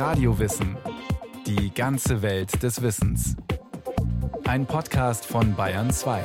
Radiowissen. 0.00 0.78
Die 1.46 1.74
ganze 1.74 2.22
Welt 2.22 2.62
des 2.62 2.80
Wissens. 2.80 3.36
Ein 4.48 4.64
Podcast 4.64 5.26
von 5.26 5.54
Bayern 5.54 5.90
2. 5.90 6.22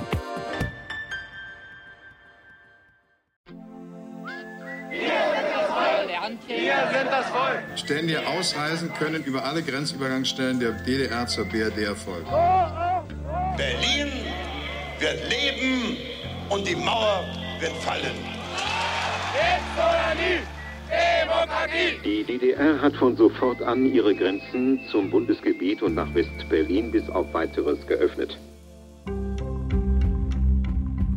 Wir 6.47 6.89
sind 6.93 7.11
das 7.11 7.25
Volk. 7.25 7.63
Ständige 7.75 8.25
Ausreisen 8.25 8.93
können 8.93 9.21
über 9.25 9.43
alle 9.43 9.61
Grenzübergangsstellen 9.61 10.61
der 10.61 10.71
DDR 10.71 11.27
zur 11.27 11.43
BRD 11.43 11.79
erfolgen. 11.79 12.29
Berlin 13.57 14.07
wird 14.99 15.29
leben 15.29 15.97
und 16.47 16.65
die 16.65 16.77
Mauer 16.77 17.25
wird 17.59 17.73
fallen. 17.83 18.15
Jetzt 19.33 19.75
oder 19.75 20.15
nie. 20.15 20.54
Die 22.03 22.23
DDR 22.23 22.81
hat 22.81 22.95
von 22.95 23.15
sofort 23.15 23.61
an 23.61 23.85
ihre 23.85 24.15
Grenzen 24.15 24.79
zum 24.91 25.09
Bundesgebiet 25.09 25.81
und 25.81 25.95
nach 25.95 26.13
West-Berlin 26.13 26.91
bis 26.91 27.09
auf 27.09 27.33
weiteres 27.33 27.85
geöffnet. 27.87 28.37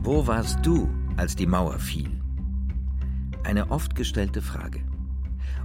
Wo 0.03 0.27
warst 0.27 0.65
du, 0.65 0.89
als 1.17 1.37
die 1.37 1.47
Mauer 1.47 1.79
fiel? 1.79 2.11
Eine 3.45 3.71
oft 3.71 3.95
gestellte 3.95 4.41
Frage. 4.41 4.81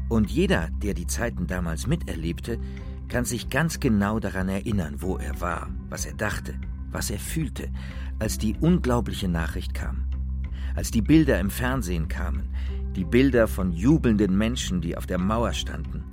Und 0.09 0.29
jeder, 0.29 0.69
der 0.83 0.93
die 0.93 1.07
Zeiten 1.07 1.47
damals 1.47 1.88
miterlebte, 1.88 2.59
kann 3.07 3.25
sich 3.25 3.49
ganz 3.49 3.79
genau 3.79 4.19
daran 4.19 4.49
erinnern, 4.49 4.95
wo 4.99 5.17
er 5.17 5.39
war, 5.39 5.69
was 5.89 6.05
er 6.05 6.13
dachte, 6.13 6.55
was 6.91 7.09
er 7.09 7.19
fühlte, 7.19 7.69
als 8.19 8.38
die 8.38 8.55
unglaubliche 8.59 9.27
Nachricht 9.27 9.73
kam. 9.73 10.03
Als 10.75 10.91
die 10.91 11.02
Bilder 11.02 11.39
im 11.39 11.49
Fernsehen 11.49 12.07
kamen, 12.07 12.49
die 12.95 13.05
Bilder 13.05 13.47
von 13.47 13.71
jubelnden 13.71 14.38
Menschen, 14.38 14.81
die 14.81 14.97
auf 14.97 15.05
der 15.05 15.17
Mauer 15.17 15.53
standen, 15.53 16.03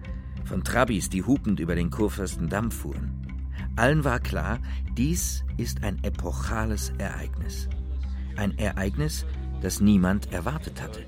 von 0.44 0.64
Trabis, 0.64 1.08
die 1.10 1.22
hupend 1.22 1.60
über 1.60 1.74
den 1.74 1.90
Kurfürstendamm 1.90 2.70
fuhren. 2.70 3.20
Allen 3.76 4.04
war 4.04 4.20
klar, 4.20 4.58
dies 4.96 5.44
ist 5.56 5.82
ein 5.82 6.02
epochales 6.02 6.92
Ereignis. 6.98 7.68
Ein 8.36 8.56
Ereignis, 8.58 9.26
das 9.60 9.80
niemand 9.80 10.32
erwartet 10.32 10.80
hatte. 10.80 11.00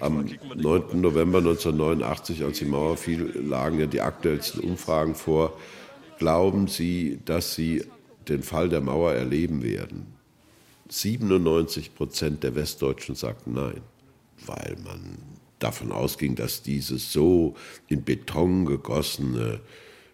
Am 0.00 0.24
9. 0.56 1.00
November 1.00 1.38
1989, 1.38 2.44
als 2.44 2.58
die 2.58 2.64
Mauer 2.66 2.96
fiel, 2.96 3.32
lagen 3.42 3.80
ja 3.80 3.86
die 3.86 4.00
aktuellsten 4.00 4.60
Umfragen 4.60 5.14
vor. 5.14 5.58
Glauben 6.18 6.68
Sie, 6.68 7.20
dass 7.24 7.54
Sie 7.54 7.84
den 8.28 8.42
Fall 8.42 8.68
der 8.68 8.82
Mauer 8.82 9.12
erleben 9.12 9.62
werden? 9.62 10.19
97 10.90 11.94
Prozent 11.94 12.42
der 12.42 12.54
Westdeutschen 12.54 13.14
sagten 13.14 13.54
nein, 13.54 13.80
weil 14.46 14.76
man 14.84 15.18
davon 15.58 15.92
ausging, 15.92 16.34
dass 16.34 16.62
diese 16.62 16.98
so 16.98 17.54
in 17.88 18.02
Beton 18.02 18.64
gegossene 18.66 19.60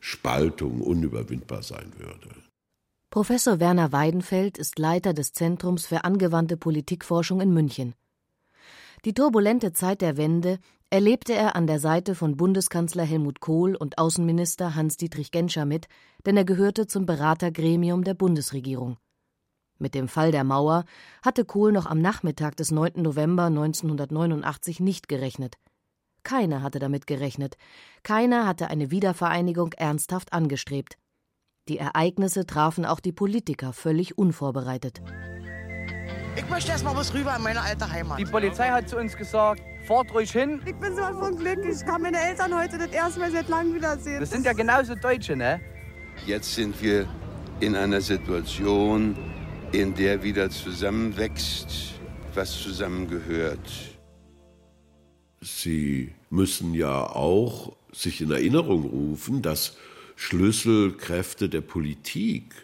Spaltung 0.00 0.80
unüberwindbar 0.80 1.62
sein 1.62 1.92
würde. 1.98 2.28
Professor 3.10 3.60
Werner 3.60 3.92
Weidenfeld 3.92 4.58
ist 4.58 4.78
Leiter 4.78 5.14
des 5.14 5.32
Zentrums 5.32 5.86
für 5.86 6.04
angewandte 6.04 6.56
Politikforschung 6.56 7.40
in 7.40 7.52
München. 7.52 7.94
Die 9.04 9.14
turbulente 9.14 9.72
Zeit 9.72 10.02
der 10.02 10.16
Wende 10.16 10.58
erlebte 10.90 11.32
er 11.32 11.56
an 11.56 11.66
der 11.66 11.80
Seite 11.80 12.14
von 12.14 12.36
Bundeskanzler 12.36 13.04
Helmut 13.04 13.40
Kohl 13.40 13.74
und 13.74 13.98
Außenminister 13.98 14.74
Hans-Dietrich 14.74 15.30
Genscher 15.30 15.64
mit, 15.64 15.86
denn 16.26 16.36
er 16.36 16.44
gehörte 16.44 16.86
zum 16.86 17.06
Beratergremium 17.06 18.04
der 18.04 18.14
Bundesregierung. 18.14 18.98
Mit 19.78 19.94
dem 19.94 20.08
Fall 20.08 20.32
der 20.32 20.44
Mauer 20.44 20.84
hatte 21.22 21.44
Kohl 21.44 21.72
noch 21.72 21.86
am 21.86 22.00
Nachmittag 22.00 22.56
des 22.56 22.70
9. 22.70 22.92
November 22.96 23.44
1989 23.44 24.80
nicht 24.80 25.08
gerechnet. 25.08 25.56
Keiner 26.22 26.62
hatte 26.62 26.78
damit 26.78 27.06
gerechnet. 27.06 27.56
Keiner 28.02 28.46
hatte 28.46 28.68
eine 28.68 28.90
Wiedervereinigung 28.90 29.72
ernsthaft 29.74 30.32
angestrebt. 30.32 30.96
Die 31.68 31.78
Ereignisse 31.78 32.46
trafen 32.46 32.84
auch 32.84 33.00
die 33.00 33.12
Politiker 33.12 33.72
völlig 33.72 34.16
unvorbereitet. 34.16 35.02
Ich 36.36 36.48
möchte 36.48 36.70
erst 36.70 36.84
mal 36.84 36.94
was 36.94 37.12
rüber 37.14 37.34
in 37.36 37.42
meine 37.42 37.60
alte 37.60 37.90
Heimat. 37.90 38.18
Die 38.18 38.24
Polizei 38.24 38.68
hat 38.68 38.88
zu 38.88 38.98
uns 38.98 39.16
gesagt, 39.16 39.62
fahrt 39.86 40.12
ruhig 40.12 40.30
hin. 40.30 40.60
Ich 40.66 40.74
bin 40.76 40.94
so 40.94 41.02
von 41.02 41.36
Glück. 41.36 41.58
Ich 41.64 41.84
kann 41.84 42.02
meine 42.02 42.18
Eltern 42.18 42.54
heute 42.58 42.78
das 42.78 42.88
erste 42.88 43.20
Mal 43.20 43.30
seit 43.30 43.48
langem 43.48 43.74
wiedersehen. 43.74 44.20
Das 44.20 44.30
sind 44.30 44.44
ja 44.44 44.52
genauso 44.52 44.94
Deutsche, 44.94 45.36
ne? 45.36 45.60
Jetzt 46.26 46.54
sind 46.54 46.80
wir 46.82 47.06
in 47.60 47.74
einer 47.74 48.00
Situation, 48.00 49.16
in 49.72 49.94
der 49.94 50.22
wieder 50.22 50.50
zusammenwächst, 50.50 51.94
was 52.34 52.62
zusammengehört. 52.62 53.72
Sie 55.40 56.12
müssen 56.30 56.74
ja 56.74 57.06
auch 57.06 57.76
sich 57.92 58.20
in 58.20 58.30
Erinnerung 58.30 58.84
rufen, 58.84 59.42
dass 59.42 59.76
Schlüsselkräfte 60.16 61.48
der 61.48 61.60
Politik 61.60 62.54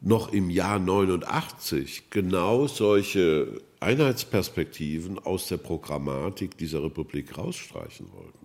noch 0.00 0.32
im 0.32 0.50
Jahr 0.50 0.78
89 0.78 2.10
genau 2.10 2.66
solche 2.66 3.60
Einheitsperspektiven 3.80 5.18
aus 5.18 5.48
der 5.48 5.58
Programmatik 5.58 6.56
dieser 6.56 6.82
Republik 6.82 7.36
rausstreichen 7.36 8.10
wollten. 8.12 8.39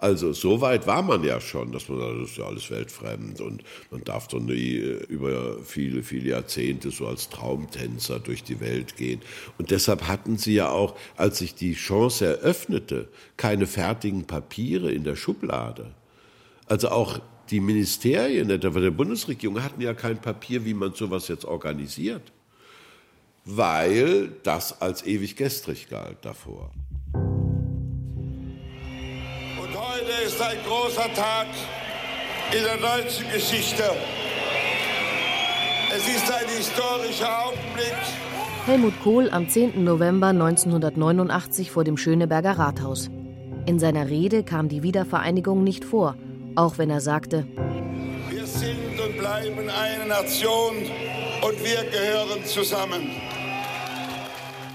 Also 0.00 0.32
so 0.32 0.62
weit 0.62 0.86
war 0.86 1.02
man 1.02 1.22
ja 1.24 1.42
schon, 1.42 1.72
dass 1.72 1.90
man 1.90 1.98
das 1.98 2.30
ist 2.30 2.38
ja 2.38 2.46
alles 2.46 2.70
weltfremd 2.70 3.42
und 3.42 3.62
man 3.90 4.02
darf 4.02 4.28
doch 4.28 4.40
nie 4.40 4.76
über 5.08 5.58
viele, 5.62 6.02
viele 6.02 6.30
Jahrzehnte 6.30 6.90
so 6.90 7.06
als 7.06 7.28
Traumtänzer 7.28 8.18
durch 8.18 8.42
die 8.42 8.60
Welt 8.60 8.96
gehen. 8.96 9.20
Und 9.58 9.70
deshalb 9.70 10.08
hatten 10.08 10.38
sie 10.38 10.54
ja 10.54 10.70
auch, 10.70 10.96
als 11.16 11.38
sich 11.38 11.54
die 11.54 11.74
Chance 11.74 12.24
eröffnete, 12.24 13.08
keine 13.36 13.66
fertigen 13.66 14.24
Papiere 14.24 14.90
in 14.90 15.04
der 15.04 15.16
Schublade. 15.16 15.92
Also 16.66 16.88
auch 16.88 17.20
die 17.50 17.60
Ministerien 17.60 18.48
der 18.48 18.70
Bundesregierung 18.70 19.62
hatten 19.62 19.82
ja 19.82 19.92
kein 19.92 20.18
Papier, 20.18 20.64
wie 20.64 20.72
man 20.72 20.94
sowas 20.94 21.28
jetzt 21.28 21.44
organisiert, 21.44 22.22
weil 23.44 24.32
das 24.44 24.80
als 24.80 25.04
ewig 25.04 25.36
gestrig 25.36 25.90
galt 25.90 26.18
davor. 26.22 26.70
Ist 30.32 30.42
ein 30.42 30.58
großer 30.66 31.12
Tag 31.14 31.46
in 32.52 32.62
der 32.62 32.76
deutschen 32.76 33.28
Geschichte. 33.32 33.82
Es 35.94 36.06
ist 36.06 36.30
ein 36.30 36.48
historischer 36.56 37.46
Augenblick. 37.46 37.96
Helmut 38.66 38.94
Kohl 39.02 39.28
am 39.30 39.48
10. 39.48 39.82
November 39.82 40.28
1989 40.28 41.70
vor 41.70 41.84
dem 41.84 41.96
Schöneberger 41.96 42.58
Rathaus. 42.58 43.10
In 43.66 43.78
seiner 43.78 44.08
Rede 44.08 44.44
kam 44.44 44.68
die 44.68 44.82
Wiedervereinigung 44.82 45.64
nicht 45.64 45.84
vor– 45.84 46.16
auch 46.56 46.78
wenn 46.78 46.90
er 46.90 47.00
sagte, 47.00 47.46
wir 48.28 48.46
sind 48.46 49.00
und 49.00 49.18
bleiben 49.18 49.68
eine 49.70 50.06
Nation 50.08 50.74
und 51.42 51.64
wir 51.64 51.84
gehören 51.90 52.44
zusammen. 52.44 53.10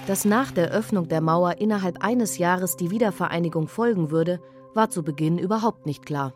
Dass 0.07 0.23
nach 0.23 0.51
der 0.51 0.72
Öffnung 0.72 1.07
der 1.07 1.22
Mauer 1.22 1.55
innerhalb 1.59 2.03
eines 2.03 2.37
Jahres 2.37 2.77
die 2.77 2.91
Wiedervereinigung 2.91 3.67
folgen 3.67 4.11
würde, 4.11 4.39
war 4.75 4.90
zu 4.90 5.03
Beginn 5.03 5.38
überhaupt 5.38 5.86
nicht 5.86 6.06
klar. 6.06 6.34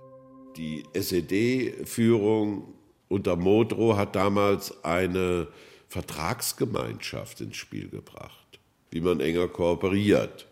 Die 0.57 0.83
SED-Führung 0.93 2.73
unter 3.07 3.35
Modrow 3.35 3.97
hat 3.97 4.15
damals 4.15 4.83
eine 4.83 5.47
Vertragsgemeinschaft 5.87 7.41
ins 7.41 7.57
Spiel 7.57 7.89
gebracht, 7.89 8.59
wie 8.91 9.01
man 9.01 9.19
enger 9.19 9.47
kooperiert. 9.47 10.47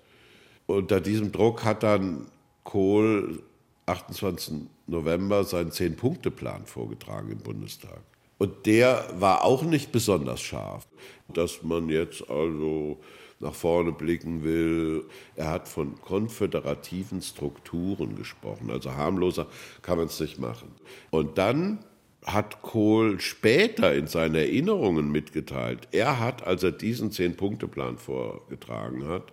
Unter 0.66 1.00
diesem 1.00 1.32
Druck 1.32 1.64
hat 1.64 1.84
dann 1.84 2.28
Kohl 2.64 3.44
28. 3.86 4.54
November 4.88 5.44
seinen 5.44 5.72
Zehn-Punkte-Plan 5.72 6.66
vorgetragen 6.66 7.32
im 7.32 7.40
Bundestag. 7.40 8.02
Und 8.38 8.66
der 8.66 9.08
war 9.20 9.44
auch 9.44 9.64
nicht 9.64 9.92
besonders 9.92 10.42
scharf. 10.42 10.88
Dass 11.34 11.64
man 11.64 11.90
jetzt 11.90 12.30
also 12.30 13.00
nach 13.40 13.54
vorne 13.54 13.92
blicken 13.92 14.44
will. 14.44 15.06
Er 15.36 15.50
hat 15.50 15.68
von 15.68 16.00
konföderativen 16.02 17.22
Strukturen 17.22 18.16
gesprochen. 18.16 18.72
Also 18.72 18.94
harmloser 18.94 19.48
kann 19.82 19.98
man 19.98 20.08
es 20.08 20.20
nicht 20.20 20.40
machen. 20.40 20.72
Und 21.12 21.38
dann 21.38 21.80
hat 22.26 22.62
Kohl 22.62 23.20
später 23.22 23.94
in 23.96 24.08
seinen 24.08 24.36
Erinnerungen 24.36 25.12
mitgeteilt, 25.12 25.88
er 25.92 26.20
hat, 26.20 26.46
als 26.46 26.62
er 26.62 26.74
diesen 26.74 27.12
Zehn-Punkte-Plan 27.12 27.98
vorgetragen 27.98 29.08
hat, 29.08 29.32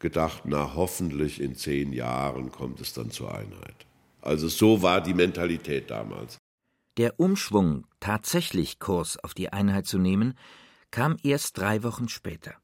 gedacht, 0.00 0.42
na 0.44 0.74
hoffentlich 0.74 1.40
in 1.40 1.54
zehn 1.54 1.92
Jahren 1.92 2.50
kommt 2.50 2.80
es 2.80 2.92
dann 2.92 3.10
zur 3.10 3.32
Einheit. 3.32 3.86
Also 4.20 4.48
so 4.48 4.82
war 4.82 5.00
die 5.00 5.14
Mentalität 5.14 5.90
damals. 5.90 6.38
Der 6.96 7.20
Umschwung, 7.20 7.86
tatsächlich 8.00 8.78
Kurs 8.78 9.18
auf 9.22 9.32
die 9.32 9.52
Einheit 9.52 9.86
zu 9.86 9.98
nehmen, 9.98 10.34
kam 10.90 11.16
erst 11.22 11.58
drei 11.58 11.82
Wochen 11.82 12.08
später. 12.08 12.54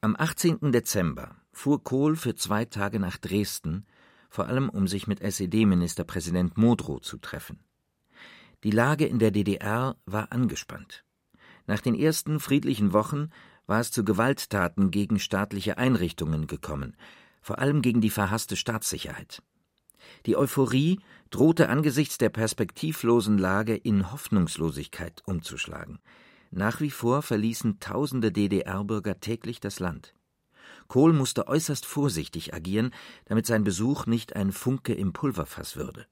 Am 0.00 0.14
18. 0.16 0.70
Dezember 0.70 1.34
fuhr 1.50 1.82
Kohl 1.82 2.14
für 2.14 2.36
zwei 2.36 2.64
Tage 2.64 3.00
nach 3.00 3.16
Dresden, 3.16 3.84
vor 4.30 4.46
allem 4.46 4.68
um 4.68 4.86
sich 4.86 5.08
mit 5.08 5.20
SED-Ministerpräsident 5.20 6.56
Modrow 6.56 7.00
zu 7.00 7.18
treffen. 7.18 7.58
Die 8.62 8.70
Lage 8.70 9.06
in 9.06 9.18
der 9.18 9.32
DDR 9.32 9.96
war 10.06 10.30
angespannt. 10.30 11.04
Nach 11.66 11.80
den 11.80 11.96
ersten 11.96 12.38
friedlichen 12.38 12.92
Wochen 12.92 13.30
war 13.66 13.80
es 13.80 13.90
zu 13.90 14.04
Gewalttaten 14.04 14.92
gegen 14.92 15.18
staatliche 15.18 15.78
Einrichtungen 15.78 16.46
gekommen. 16.46 16.96
vor 17.40 17.58
allem 17.58 17.82
gegen 17.82 18.00
die 18.00 18.10
verhasste 18.10 18.56
Staatssicherheit. 18.56 19.42
Die 20.26 20.36
Euphorie 20.36 21.00
drohte 21.30 21.68
angesichts 21.70 22.18
der 22.18 22.28
perspektivlosen 22.28 23.38
Lage 23.38 23.74
in 23.74 24.12
Hoffnungslosigkeit 24.12 25.22
umzuschlagen. 25.24 25.98
Nach 26.50 26.80
wie 26.80 26.90
vor 26.90 27.22
verließen 27.22 27.78
tausende 27.80 28.32
DDR-Bürger 28.32 29.20
täglich 29.20 29.60
das 29.60 29.80
Land. 29.80 30.14
Kohl 30.86 31.12
musste 31.12 31.48
äußerst 31.48 31.84
vorsichtig 31.84 32.54
agieren, 32.54 32.92
damit 33.26 33.44
sein 33.44 33.64
Besuch 33.64 34.06
nicht 34.06 34.36
ein 34.36 34.52
Funke 34.52 34.94
im 34.94 35.12
Pulverfass 35.12 35.76
würde. 35.76 36.06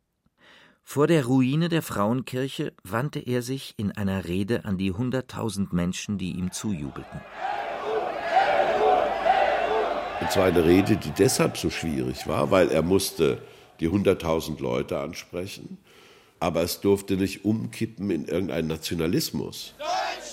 Vor 0.83 1.07
der 1.07 1.25
Ruine 1.25 1.69
der 1.69 1.83
Frauenkirche 1.83 2.75
wandte 2.85 3.19
er 3.19 3.43
sich 3.43 3.75
in 3.79 3.91
einer 3.93 4.27
Rede 4.27 4.65
an 4.67 4.77
die 4.77 4.93
hunderttausend 4.93 5.73
Menschen, 5.73 6.19
die 6.19 6.33
ihm 6.33 6.53
zujubelten. 6.53 7.21
Und 10.21 10.31
zwar 10.31 10.45
eine 10.45 10.65
Rede, 10.65 10.97
die 10.97 11.11
deshalb 11.11 11.57
so 11.57 11.71
schwierig 11.71 12.27
war, 12.27 12.51
weil 12.51 12.71
er 12.71 12.83
musste 12.83 13.43
die 13.81 13.89
hunderttausend 13.89 14.61
Leute 14.61 14.99
ansprechen, 15.01 15.79
aber 16.39 16.63
es 16.63 16.81
durfte 16.81 17.17
nicht 17.17 17.45
umkippen 17.45 18.11
in 18.11 18.27
irgendeinen 18.27 18.69
Nationalismus. 18.69 19.75
Deutschland 19.79 20.26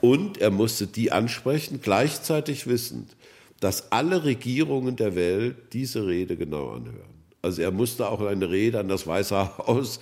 Und 0.00 0.38
er 0.38 0.50
musste 0.50 0.86
die 0.86 1.10
ansprechen, 1.10 1.80
gleichzeitig 1.82 2.66
wissend, 2.66 3.16
dass 3.60 3.90
alle 3.90 4.24
Regierungen 4.24 4.96
der 4.96 5.16
Welt 5.16 5.72
diese 5.72 6.06
Rede 6.06 6.36
genau 6.36 6.70
anhören. 6.70 7.24
Also 7.42 7.62
er 7.62 7.70
musste 7.70 8.08
auch 8.08 8.20
eine 8.20 8.50
Rede 8.50 8.80
an 8.80 8.88
das 8.88 9.06
Weiße 9.06 9.58
Haus 9.58 10.00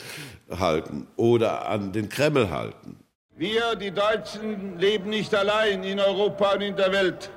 halten 0.50 1.06
oder 1.16 1.68
an 1.68 1.92
den 1.92 2.08
Kreml 2.08 2.50
halten. 2.50 2.98
Wir, 3.36 3.74
die 3.76 3.90
Deutschen, 3.90 4.78
leben 4.78 5.10
nicht 5.10 5.34
allein 5.34 5.84
in 5.84 6.00
Europa 6.00 6.54
und 6.54 6.62
in 6.62 6.76
der 6.76 6.90
Welt. 6.92 7.30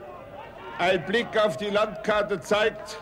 Ein 0.77 1.05
Blick 1.05 1.27
auf 1.37 1.57
die 1.57 1.69
Landkarte 1.69 2.39
zeigt, 2.39 2.99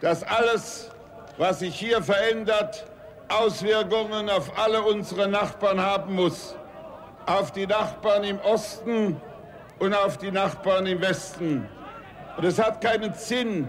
dass 0.00 0.22
alles, 0.22 0.90
was 1.36 1.58
sich 1.58 1.74
hier 1.74 2.00
verändert, 2.00 2.86
Auswirkungen 3.28 4.30
auf 4.30 4.56
alle 4.56 4.82
unsere 4.82 5.26
Nachbarn 5.26 5.80
haben 5.80 6.14
muss. 6.14 6.54
Auf 7.26 7.52
die 7.52 7.66
Nachbarn 7.66 8.24
im 8.24 8.38
Osten 8.40 9.20
und 9.78 9.94
auf 9.94 10.18
die 10.18 10.30
Nachbarn 10.30 10.86
im 10.86 11.00
Westen. 11.00 11.68
Und 12.36 12.44
es 12.44 12.58
hat 12.58 12.80
keinen 12.80 13.14
Sinn, 13.14 13.68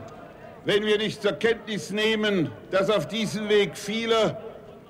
wenn 0.65 0.83
wir 0.83 0.97
nicht 0.97 1.21
zur 1.21 1.33
Kenntnis 1.33 1.91
nehmen, 1.91 2.51
dass 2.71 2.89
auf 2.89 3.07
diesem 3.07 3.49
Weg 3.49 3.77
viele 3.77 4.37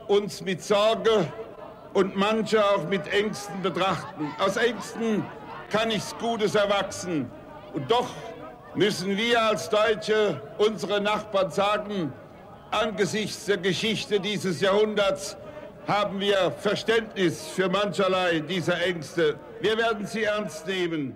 uns 0.07 0.41
mit 0.41 0.63
Sorge 0.63 1.27
und 1.93 2.15
manche 2.15 2.63
auch 2.63 2.87
mit 2.87 3.07
Ängsten 3.11 3.61
betrachten. 3.61 4.31
Aus 4.39 4.57
Ängsten 4.57 5.25
kann 5.69 5.89
nichts 5.89 6.15
Gutes 6.17 6.55
erwachsen. 6.55 7.29
Und 7.73 7.89
doch 7.89 8.09
müssen 8.75 9.17
wir 9.17 9.41
als 9.41 9.69
Deutsche 9.69 10.41
unsere 10.57 11.01
Nachbarn 11.01 11.51
sagen, 11.51 12.13
angesichts 12.71 13.45
der 13.45 13.57
Geschichte 13.57 14.19
dieses 14.19 14.61
Jahrhunderts 14.61 15.37
haben 15.87 16.19
wir 16.19 16.51
Verständnis 16.51 17.47
für 17.47 17.69
mancherlei 17.69 18.39
dieser 18.39 18.81
Ängste. 18.85 19.39
Wir 19.61 19.77
werden 19.77 20.05
sie 20.05 20.23
ernst 20.23 20.67
nehmen. 20.67 21.15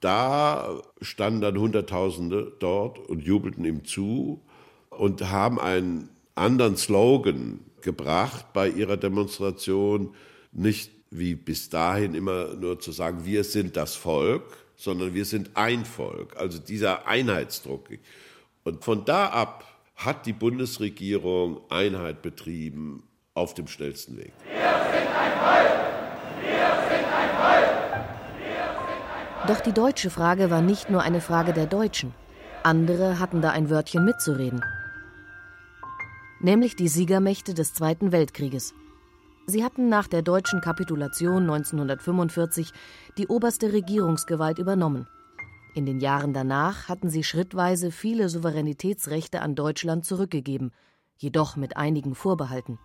Da 0.00 0.80
standen 1.00 1.40
dann 1.40 1.58
Hunderttausende 1.58 2.52
dort 2.58 2.98
und 2.98 3.20
jubelten 3.20 3.64
ihm 3.64 3.84
zu 3.84 4.42
und 4.90 5.30
haben 5.30 5.60
einen 5.60 6.08
anderen 6.34 6.76
Slogan 6.76 7.60
gebracht 7.82 8.52
bei 8.52 8.68
ihrer 8.68 8.96
Demonstration, 8.96 10.14
nicht 10.52 10.90
wie 11.10 11.34
bis 11.34 11.68
dahin 11.68 12.14
immer 12.14 12.54
nur 12.54 12.80
zu 12.80 12.92
sagen, 12.92 13.24
wir 13.24 13.44
sind 13.44 13.76
das 13.76 13.96
Volk, 13.96 14.44
sondern 14.76 15.12
wir 15.12 15.24
sind 15.24 15.50
ein 15.54 15.84
Volk, 15.84 16.36
also 16.36 16.58
dieser 16.58 17.06
Einheitsdruck. 17.06 17.88
Und 18.64 18.84
von 18.84 19.04
da 19.04 19.26
ab 19.26 19.64
hat 19.96 20.24
die 20.24 20.32
Bundesregierung 20.32 21.60
Einheit 21.70 22.22
betrieben 22.22 23.02
auf 23.40 23.54
dem 23.54 23.66
schnellsten 23.66 24.18
Weg. 24.18 24.34
Wir 24.44 24.70
sind 24.92 25.08
ein 25.24 25.32
Volk! 25.40 25.72
Wir 26.42 26.72
sind 26.90 27.06
ein 27.20 27.30
Volk! 27.40 27.70
Doch 29.48 29.60
die 29.60 29.72
deutsche 29.72 30.10
Frage 30.10 30.50
war 30.50 30.60
nicht 30.60 30.90
nur 30.90 31.00
eine 31.02 31.22
Frage 31.22 31.54
der 31.54 31.66
Deutschen. 31.66 32.14
Andere 32.62 33.18
hatten 33.18 33.40
da 33.40 33.50
ein 33.50 33.70
Wörtchen 33.70 34.04
mitzureden. 34.04 34.62
Nämlich 36.40 36.76
die 36.76 36.88
Siegermächte 36.88 37.54
des 37.54 37.72
Zweiten 37.72 38.12
Weltkrieges. 38.12 38.74
Sie 39.46 39.64
hatten 39.64 39.88
nach 39.88 40.06
der 40.06 40.20
deutschen 40.20 40.60
Kapitulation 40.60 41.42
1945 41.44 42.72
die 43.16 43.26
oberste 43.26 43.72
Regierungsgewalt 43.72 44.58
übernommen. 44.58 45.08
In 45.74 45.86
den 45.86 46.00
Jahren 46.00 46.34
danach 46.34 46.88
hatten 46.88 47.08
sie 47.08 47.24
schrittweise 47.24 47.90
viele 47.90 48.28
Souveränitätsrechte 48.28 49.40
an 49.40 49.54
Deutschland 49.54 50.04
zurückgegeben, 50.04 50.72
jedoch 51.16 51.56
mit 51.56 51.76
einigen 51.76 52.14
Vorbehalten. 52.14 52.78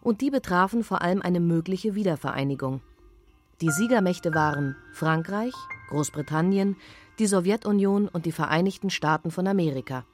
Und 0.00 0.20
die 0.20 0.30
betrafen 0.30 0.84
vor 0.84 1.02
allem 1.02 1.22
eine 1.22 1.40
mögliche 1.40 1.94
Wiedervereinigung. 1.94 2.80
Die 3.60 3.70
Siegermächte 3.70 4.34
waren 4.34 4.76
Frankreich, 4.92 5.54
Großbritannien, 5.88 6.76
die 7.18 7.26
Sowjetunion 7.26 8.08
und 8.08 8.26
die 8.26 8.32
Vereinigten 8.32 8.90
Staaten 8.90 9.30
von 9.30 9.48
Amerika. 9.48 10.04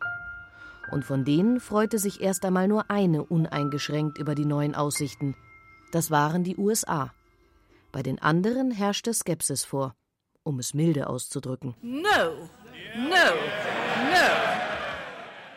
Und 0.90 1.04
von 1.04 1.24
denen 1.24 1.60
freute 1.60 1.98
sich 1.98 2.20
erst 2.20 2.44
einmal 2.44 2.68
nur 2.68 2.90
eine 2.90 3.22
uneingeschränkt 3.22 4.18
über 4.18 4.34
die 4.34 4.46
neuen 4.46 4.74
Aussichten. 4.74 5.36
Das 5.92 6.10
waren 6.10 6.44
die 6.44 6.56
USA. 6.56 7.12
Bei 7.92 8.02
den 8.02 8.20
anderen 8.20 8.70
herrschte 8.70 9.12
Skepsis 9.12 9.64
vor, 9.64 9.94
um 10.42 10.58
es 10.58 10.74
milde 10.74 11.08
auszudrücken. 11.08 11.74
No, 11.82 12.00
no, 12.96 13.26
no. 14.10 14.63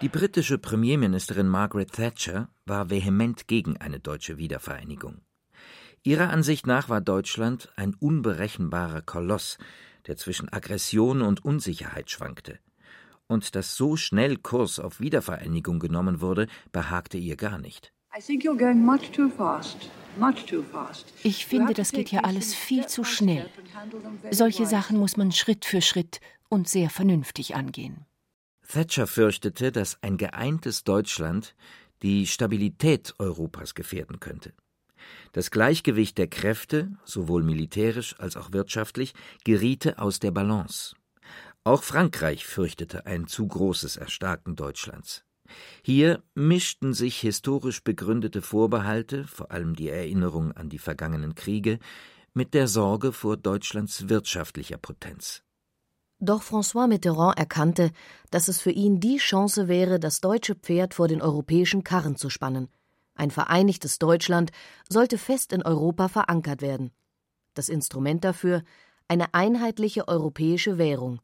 Die 0.01 0.09
britische 0.09 0.59
Premierministerin 0.59 1.47
Margaret 1.47 1.91
Thatcher 1.91 2.49
war 2.67 2.91
vehement 2.91 3.47
gegen 3.47 3.77
eine 3.77 3.99
deutsche 3.99 4.37
Wiedervereinigung. 4.37 5.21
Ihrer 6.03 6.29
Ansicht 6.29 6.67
nach 6.67 6.87
war 6.87 7.01
Deutschland 7.01 7.69
ein 7.75 7.95
unberechenbarer 7.95 9.01
Koloss, 9.01 9.57
der 10.05 10.15
zwischen 10.15 10.53
Aggression 10.53 11.23
und 11.23 11.43
Unsicherheit 11.43 12.11
schwankte. 12.11 12.59
Und 13.25 13.55
dass 13.55 13.75
so 13.75 13.97
schnell 13.97 14.37
Kurs 14.37 14.79
auf 14.79 14.99
Wiedervereinigung 14.99 15.79
genommen 15.79 16.21
wurde, 16.21 16.47
behagte 16.71 17.17
ihr 17.17 17.35
gar 17.35 17.57
nicht. 17.57 17.91
Ich 21.23 21.45
finde, 21.45 21.73
das 21.73 21.91
geht 21.91 22.09
hier 22.09 22.23
alles 22.23 22.53
viel 22.53 22.85
zu 22.85 23.03
schnell. 23.03 23.49
Solche 24.29 24.67
Sachen 24.67 24.97
muss 24.99 25.17
man 25.17 25.31
Schritt 25.31 25.65
für 25.65 25.81
Schritt 25.81 26.21
und 26.49 26.69
sehr 26.69 26.91
vernünftig 26.91 27.55
angehen. 27.55 28.06
Thatcher 28.67 29.07
fürchtete, 29.07 29.71
dass 29.71 30.01
ein 30.01 30.17
geeintes 30.17 30.83
Deutschland 30.83 31.55
die 32.01 32.27
Stabilität 32.27 33.15
Europas 33.17 33.73
gefährden 33.73 34.19
könnte. 34.19 34.53
Das 35.31 35.51
Gleichgewicht 35.51 36.17
der 36.17 36.27
Kräfte, 36.27 36.91
sowohl 37.05 37.43
militärisch 37.43 38.19
als 38.19 38.35
auch 38.35 38.51
wirtschaftlich, 38.51 39.13
geriete 39.43 39.99
aus 39.99 40.19
der 40.19 40.31
Balance. 40.31 40.95
Auch 41.63 41.83
Frankreich 41.83 42.45
fürchtete 42.45 43.05
ein 43.05 43.27
zu 43.27 43.47
großes 43.47 43.97
Erstarken 43.97 44.55
Deutschlands. 44.55 45.23
Hier 45.81 46.23
mischten 46.35 46.93
sich 46.93 47.19
historisch 47.19 47.83
begründete 47.83 48.41
Vorbehalte, 48.41 49.25
vor 49.25 49.51
allem 49.51 49.75
die 49.75 49.89
Erinnerung 49.89 50.51
an 50.51 50.69
die 50.69 50.79
vergangenen 50.79 51.35
Kriege, 51.35 51.79
mit 52.33 52.53
der 52.53 52.67
Sorge 52.67 53.13
vor 53.13 53.37
Deutschlands 53.37 54.09
wirtschaftlicher 54.09 54.77
Potenz. 54.77 55.43
Doch 56.19 56.41
François 56.41 56.87
Mitterrand 56.87 57.37
erkannte, 57.37 57.91
dass 58.31 58.47
es 58.47 58.59
für 58.59 58.71
ihn 58.71 58.99
die 58.99 59.17
Chance 59.17 59.67
wäre, 59.67 59.99
das 59.99 60.19
deutsche 60.19 60.55
Pferd 60.55 60.95
vor 60.95 61.07
den 61.07 61.21
europäischen 61.21 61.83
Karren 61.83 62.15
zu 62.15 62.31
spannen. 62.31 62.69
Ein 63.13 63.29
vereinigtes 63.29 63.99
Deutschland 63.99 64.51
sollte 64.89 65.19
fest 65.19 65.53
in 65.53 65.61
Europa 65.61 66.07
verankert 66.07 66.61
werden. 66.61 66.91
Das 67.53 67.69
Instrument 67.69 68.23
dafür 68.23 68.63
eine 69.07 69.33
einheitliche 69.33 70.07
europäische 70.07 70.77
Währung. 70.79 71.19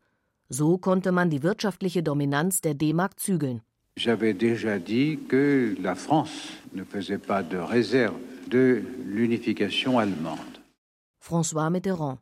So 0.50 0.78
konnte 0.78 1.12
man 1.12 1.32
die 1.32 1.42
wirtschaftliche 1.42 2.04
Dominanz 2.04 2.62
der 2.62 2.76
D-Mark 2.76 3.20
zügeln. 3.20 3.62
J'avais 3.96 4.34
déjà 4.34 4.80
dit 4.80 5.20
que 5.28 5.76
la 5.80 5.96
France 5.96 6.58
ne 6.72 6.84
faisait 6.84 7.20
pas 7.20 7.44
de 7.44 7.58
réserve 7.58 8.16
de 8.48 8.84
l'unification 9.06 10.00
allemande. 10.00 10.62
François 11.20 11.70
Mitterrand. 11.70 12.20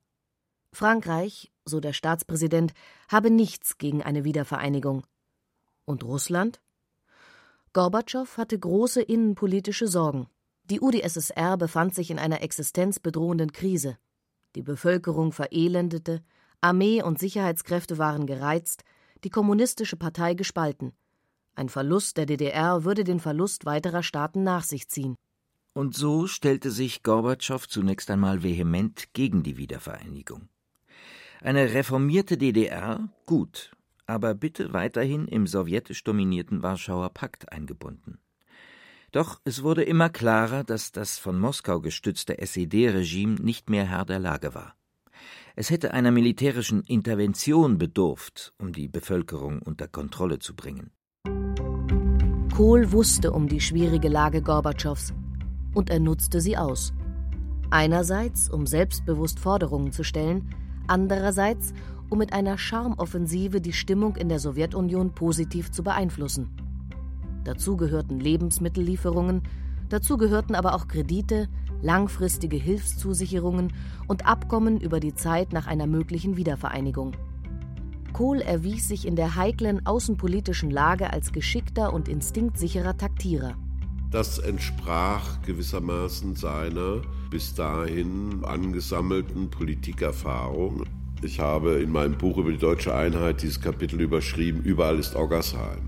Frankreich, 0.73 1.50
so 1.65 1.79
der 1.79 1.93
Staatspräsident, 1.93 2.73
habe 3.07 3.29
nichts 3.29 3.77
gegen 3.77 4.03
eine 4.03 4.23
Wiedervereinigung. 4.23 5.05
Und 5.85 6.03
Russland? 6.03 6.61
Gorbatschow 7.73 8.37
hatte 8.37 8.59
große 8.59 9.01
innenpolitische 9.01 9.87
Sorgen. 9.87 10.27
Die 10.65 10.81
UdSSR 10.81 11.57
befand 11.57 11.95
sich 11.95 12.11
in 12.11 12.19
einer 12.19 12.41
existenzbedrohenden 12.41 13.51
Krise. 13.51 13.97
Die 14.55 14.61
Bevölkerung 14.61 15.31
verelendete, 15.31 16.21
Armee 16.61 17.01
und 17.01 17.19
Sicherheitskräfte 17.19 17.97
waren 17.97 18.27
gereizt, 18.27 18.83
die 19.23 19.29
kommunistische 19.29 19.97
Partei 19.97 20.33
gespalten. 20.33 20.93
Ein 21.55 21.69
Verlust 21.69 22.17
der 22.17 22.25
DDR 22.25 22.83
würde 22.83 23.03
den 23.03 23.19
Verlust 23.19 23.65
weiterer 23.65 24.03
Staaten 24.03 24.43
nach 24.43 24.63
sich 24.63 24.87
ziehen. 24.87 25.15
Und 25.73 25.95
so 25.95 26.27
stellte 26.27 26.71
sich 26.71 27.03
Gorbatschow 27.03 27.67
zunächst 27.67 28.09
einmal 28.11 28.43
vehement 28.43 29.13
gegen 29.13 29.43
die 29.43 29.57
Wiedervereinigung. 29.57 30.49
Eine 31.43 31.73
reformierte 31.73 32.37
DDR, 32.37 33.09
gut, 33.25 33.71
aber 34.05 34.35
bitte 34.35 34.73
weiterhin 34.73 35.27
im 35.27 35.47
sowjetisch 35.47 36.03
dominierten 36.03 36.61
Warschauer 36.61 37.09
Pakt 37.09 37.51
eingebunden. 37.51 38.19
Doch 39.11 39.41
es 39.43 39.63
wurde 39.63 39.81
immer 39.81 40.09
klarer, 40.09 40.63
dass 40.63 40.91
das 40.91 41.17
von 41.17 41.39
Moskau 41.39 41.81
gestützte 41.81 42.37
SED-Regime 42.37 43.41
nicht 43.41 43.71
mehr 43.71 43.85
Herr 43.85 44.05
der 44.05 44.19
Lage 44.19 44.53
war. 44.53 44.75
Es 45.55 45.71
hätte 45.71 45.95
einer 45.95 46.11
militärischen 46.11 46.83
Intervention 46.83 47.79
bedurft, 47.79 48.53
um 48.59 48.71
die 48.71 48.87
Bevölkerung 48.87 49.63
unter 49.63 49.87
Kontrolle 49.87 50.37
zu 50.37 50.55
bringen. 50.55 50.91
Kohl 52.55 52.91
wusste 52.91 53.31
um 53.31 53.47
die 53.47 53.61
schwierige 53.61 54.09
Lage 54.09 54.43
Gorbatschows 54.43 55.11
und 55.73 55.89
er 55.89 55.99
nutzte 55.99 56.39
sie 56.39 56.55
aus. 56.55 56.93
Einerseits, 57.71 58.47
um 58.47 58.67
selbstbewusst 58.67 59.39
Forderungen 59.39 59.91
zu 59.91 60.03
stellen, 60.03 60.53
andererseits, 60.87 61.73
um 62.09 62.17
mit 62.17 62.33
einer 62.33 62.57
Charmoffensive 62.57 63.61
die 63.61 63.73
Stimmung 63.73 64.15
in 64.15 64.29
der 64.29 64.39
Sowjetunion 64.39 65.13
positiv 65.13 65.71
zu 65.71 65.83
beeinflussen. 65.83 66.49
Dazu 67.43 67.77
gehörten 67.77 68.19
Lebensmittellieferungen, 68.19 69.43
dazu 69.89 70.17
gehörten 70.17 70.53
aber 70.53 70.75
auch 70.75 70.87
Kredite, 70.87 71.47
langfristige 71.81 72.57
Hilfszusicherungen 72.57 73.73
und 74.07 74.25
Abkommen 74.25 74.79
über 74.79 74.99
die 74.99 75.15
Zeit 75.15 75.53
nach 75.53 75.67
einer 75.67 75.87
möglichen 75.87 76.37
Wiedervereinigung. 76.37 77.13
Kohl 78.13 78.41
erwies 78.41 78.87
sich 78.87 79.07
in 79.07 79.15
der 79.15 79.35
heiklen 79.35 79.85
außenpolitischen 79.85 80.69
Lage 80.69 81.11
als 81.11 81.31
geschickter 81.31 81.93
und 81.93 82.07
instinktsicherer 82.07 82.97
Taktierer. 82.97 83.55
Das 84.11 84.37
entsprach 84.37 85.41
gewissermaßen 85.43 86.35
seiner 86.35 87.01
bis 87.31 87.55
dahin 87.55 88.43
angesammelten 88.43 89.49
Politikerfahrung. 89.49 90.83
Ich 91.23 91.39
habe 91.39 91.75
in 91.75 91.91
meinem 91.91 92.17
Buch 92.17 92.37
über 92.37 92.51
die 92.51 92.57
deutsche 92.57 92.93
Einheit 92.93 93.41
dieses 93.41 93.59
Kapitel 93.59 94.01
überschrieben, 94.01 94.61
überall 94.61 94.99
ist 94.99 95.15
Oggersheim. 95.15 95.81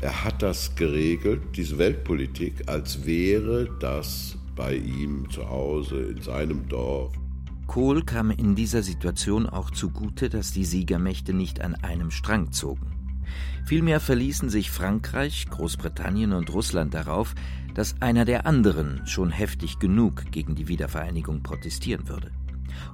Er 0.00 0.24
hat 0.24 0.42
das 0.42 0.74
geregelt, 0.76 1.42
diese 1.56 1.76
Weltpolitik, 1.76 2.68
als 2.68 3.04
wäre 3.04 3.68
das 3.80 4.38
bei 4.54 4.76
ihm 4.76 5.28
zu 5.28 5.48
Hause 5.50 6.02
in 6.02 6.22
seinem 6.22 6.68
Dorf. 6.68 7.12
Kohl 7.66 8.02
kam 8.02 8.30
in 8.30 8.54
dieser 8.54 8.82
Situation 8.82 9.46
auch 9.46 9.70
zugute, 9.72 10.28
dass 10.28 10.52
die 10.52 10.64
Siegermächte 10.64 11.32
nicht 11.34 11.60
an 11.60 11.74
einem 11.74 12.12
Strang 12.12 12.52
zogen. 12.52 12.95
Vielmehr 13.64 14.00
verließen 14.00 14.48
sich 14.48 14.70
Frankreich, 14.70 15.46
Großbritannien 15.50 16.32
und 16.32 16.52
Russland 16.52 16.94
darauf, 16.94 17.34
dass 17.74 18.00
einer 18.00 18.24
der 18.24 18.46
anderen 18.46 19.06
schon 19.06 19.30
heftig 19.30 19.78
genug 19.78 20.30
gegen 20.30 20.54
die 20.54 20.68
Wiedervereinigung 20.68 21.42
protestieren 21.42 22.08
würde. 22.08 22.30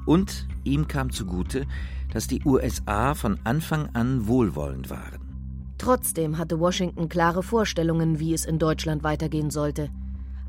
Und 0.06 0.48
ihm 0.64 0.88
kam 0.88 1.10
zugute, 1.10 1.66
dass 2.12 2.26
die 2.26 2.42
USA 2.44 3.14
von 3.14 3.38
Anfang 3.44 3.88
an 3.94 4.26
wohlwollend 4.26 4.90
waren. 4.90 5.20
Trotzdem 5.78 6.38
hatte 6.38 6.60
Washington 6.60 7.08
klare 7.08 7.42
Vorstellungen, 7.42 8.18
wie 8.18 8.34
es 8.34 8.44
in 8.44 8.58
Deutschland 8.58 9.02
weitergehen 9.02 9.50
sollte. 9.50 9.90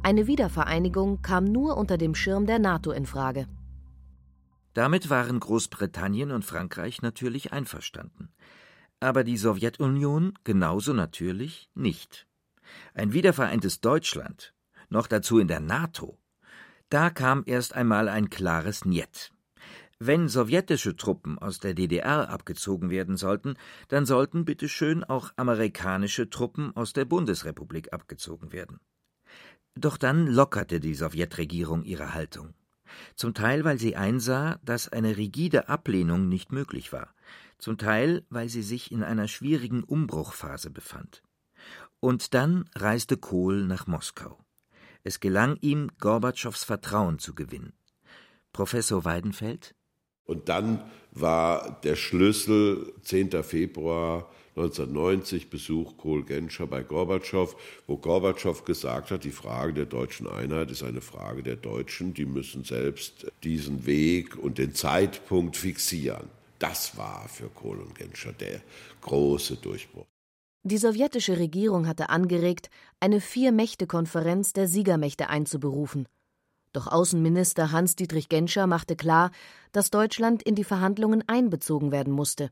Eine 0.03 0.27
Wiedervereinigung 0.27 1.21
kam 1.21 1.45
nur 1.45 1.77
unter 1.77 1.97
dem 1.97 2.13
Schirm 2.13 2.45
der 2.45 2.59
NATO 2.59 2.91
in 2.91 3.05
Frage. 3.05 3.47
Damit 4.73 5.09
waren 5.09 5.39
Großbritannien 5.39 6.31
und 6.31 6.43
Frankreich 6.43 7.01
natürlich 7.01 7.53
einverstanden. 7.53 8.29
Aber 9.03 9.25
die 9.25 9.35
Sowjetunion 9.35 10.33
genauso 10.45 10.93
natürlich 10.93 11.69
nicht. 11.75 12.25
Ein 12.93 13.11
wiedervereintes 13.11 13.81
Deutschland, 13.81 14.53
noch 14.87 15.07
dazu 15.07 15.39
in 15.39 15.49
der 15.49 15.59
NATO, 15.59 16.17
da 16.87 17.09
kam 17.09 17.43
erst 17.45 17.73
einmal 17.73 18.07
ein 18.07 18.29
klares 18.29 18.85
Niet. 18.85 19.33
Wenn 19.99 20.29
sowjetische 20.29 20.95
Truppen 20.95 21.37
aus 21.37 21.59
der 21.59 21.73
DDR 21.73 22.29
abgezogen 22.29 22.89
werden 22.89 23.17
sollten, 23.17 23.55
dann 23.89 24.05
sollten 24.05 24.45
bitteschön 24.45 25.03
auch 25.03 25.33
amerikanische 25.35 26.29
Truppen 26.29 26.73
aus 26.73 26.93
der 26.93 27.03
Bundesrepublik 27.03 27.91
abgezogen 27.91 28.53
werden. 28.53 28.79
Doch 29.75 29.97
dann 29.97 30.27
lockerte 30.27 30.79
die 30.79 30.95
Sowjetregierung 30.95 31.83
ihre 31.83 32.13
Haltung. 32.13 32.53
Zum 33.15 33.33
Teil, 33.33 33.65
weil 33.65 33.79
sie 33.79 33.97
einsah, 33.97 34.61
dass 34.63 34.87
eine 34.87 35.17
rigide 35.17 35.67
Ablehnung 35.67 36.29
nicht 36.29 36.53
möglich 36.53 36.93
war, 36.93 37.12
zum 37.63 37.77
Teil, 37.77 38.25
weil 38.29 38.49
sie 38.49 38.61
sich 38.61 38.91
in 38.91 39.03
einer 39.03 39.27
schwierigen 39.27 39.83
Umbruchphase 39.83 40.69
befand. 40.69 41.23
Und 41.99 42.33
dann 42.33 42.69
reiste 42.75 43.17
Kohl 43.17 43.65
nach 43.65 43.87
Moskau. 43.87 44.37
Es 45.03 45.19
gelang 45.19 45.57
ihm, 45.61 45.89
Gorbatschows 45.99 46.63
Vertrauen 46.63 47.19
zu 47.19 47.33
gewinnen. 47.33 47.73
Professor 48.51 49.05
Weidenfeld 49.05 49.75
und 50.25 50.49
dann 50.49 50.79
war 51.11 51.81
der 51.83 51.95
Schlüssel 51.95 52.93
10. 53.01 53.43
Februar 53.43 54.29
1990 54.55 55.49
Besuch 55.49 55.97
Kohl-Genscher 55.97 56.67
bei 56.67 56.83
Gorbatschow, 56.83 57.55
wo 57.87 57.97
Gorbatschow 57.97 58.63
gesagt 58.63 59.11
hat, 59.11 59.23
die 59.23 59.31
Frage 59.31 59.73
der 59.73 59.85
deutschen 59.85 60.27
Einheit 60.27 60.71
ist 60.71 60.83
eine 60.83 61.01
Frage 61.01 61.43
der 61.43 61.55
Deutschen, 61.55 62.13
die 62.13 62.25
müssen 62.25 62.63
selbst 62.63 63.31
diesen 63.43 63.85
Weg 63.85 64.37
und 64.37 64.59
den 64.59 64.73
Zeitpunkt 64.75 65.57
fixieren. 65.57 66.29
Das 66.67 66.97
war 66.97 67.27
für 67.27 67.49
Kohl 67.49 67.79
und 67.79 67.93
Genscher 67.99 68.33
der 68.33 68.61
große 69.01 69.55
Durchbruch. 69.57 70.07
Die 70.63 70.77
sowjetische 70.77 71.37
Regierung 71.37 71.87
hatte 71.87 72.09
angeregt, 72.09 72.69
eine 72.99 73.19
Vier-Mächte-Konferenz 73.19 74.53
der 74.53 74.67
Siegermächte 74.67 75.29
einzuberufen– 75.29 76.07
doch 76.73 76.87
Außenminister 76.87 77.71
Hans-Dietrich 77.71 78.29
Genscher 78.29 78.65
machte 78.65 78.95
klar, 78.95 79.29
dass 79.71 79.91
Deutschland 79.91 80.41
in 80.41 80.55
die 80.55 80.63
Verhandlungen 80.63 81.23
einbezogen 81.27 81.91
werden 81.91 82.11
musste. 82.11 82.49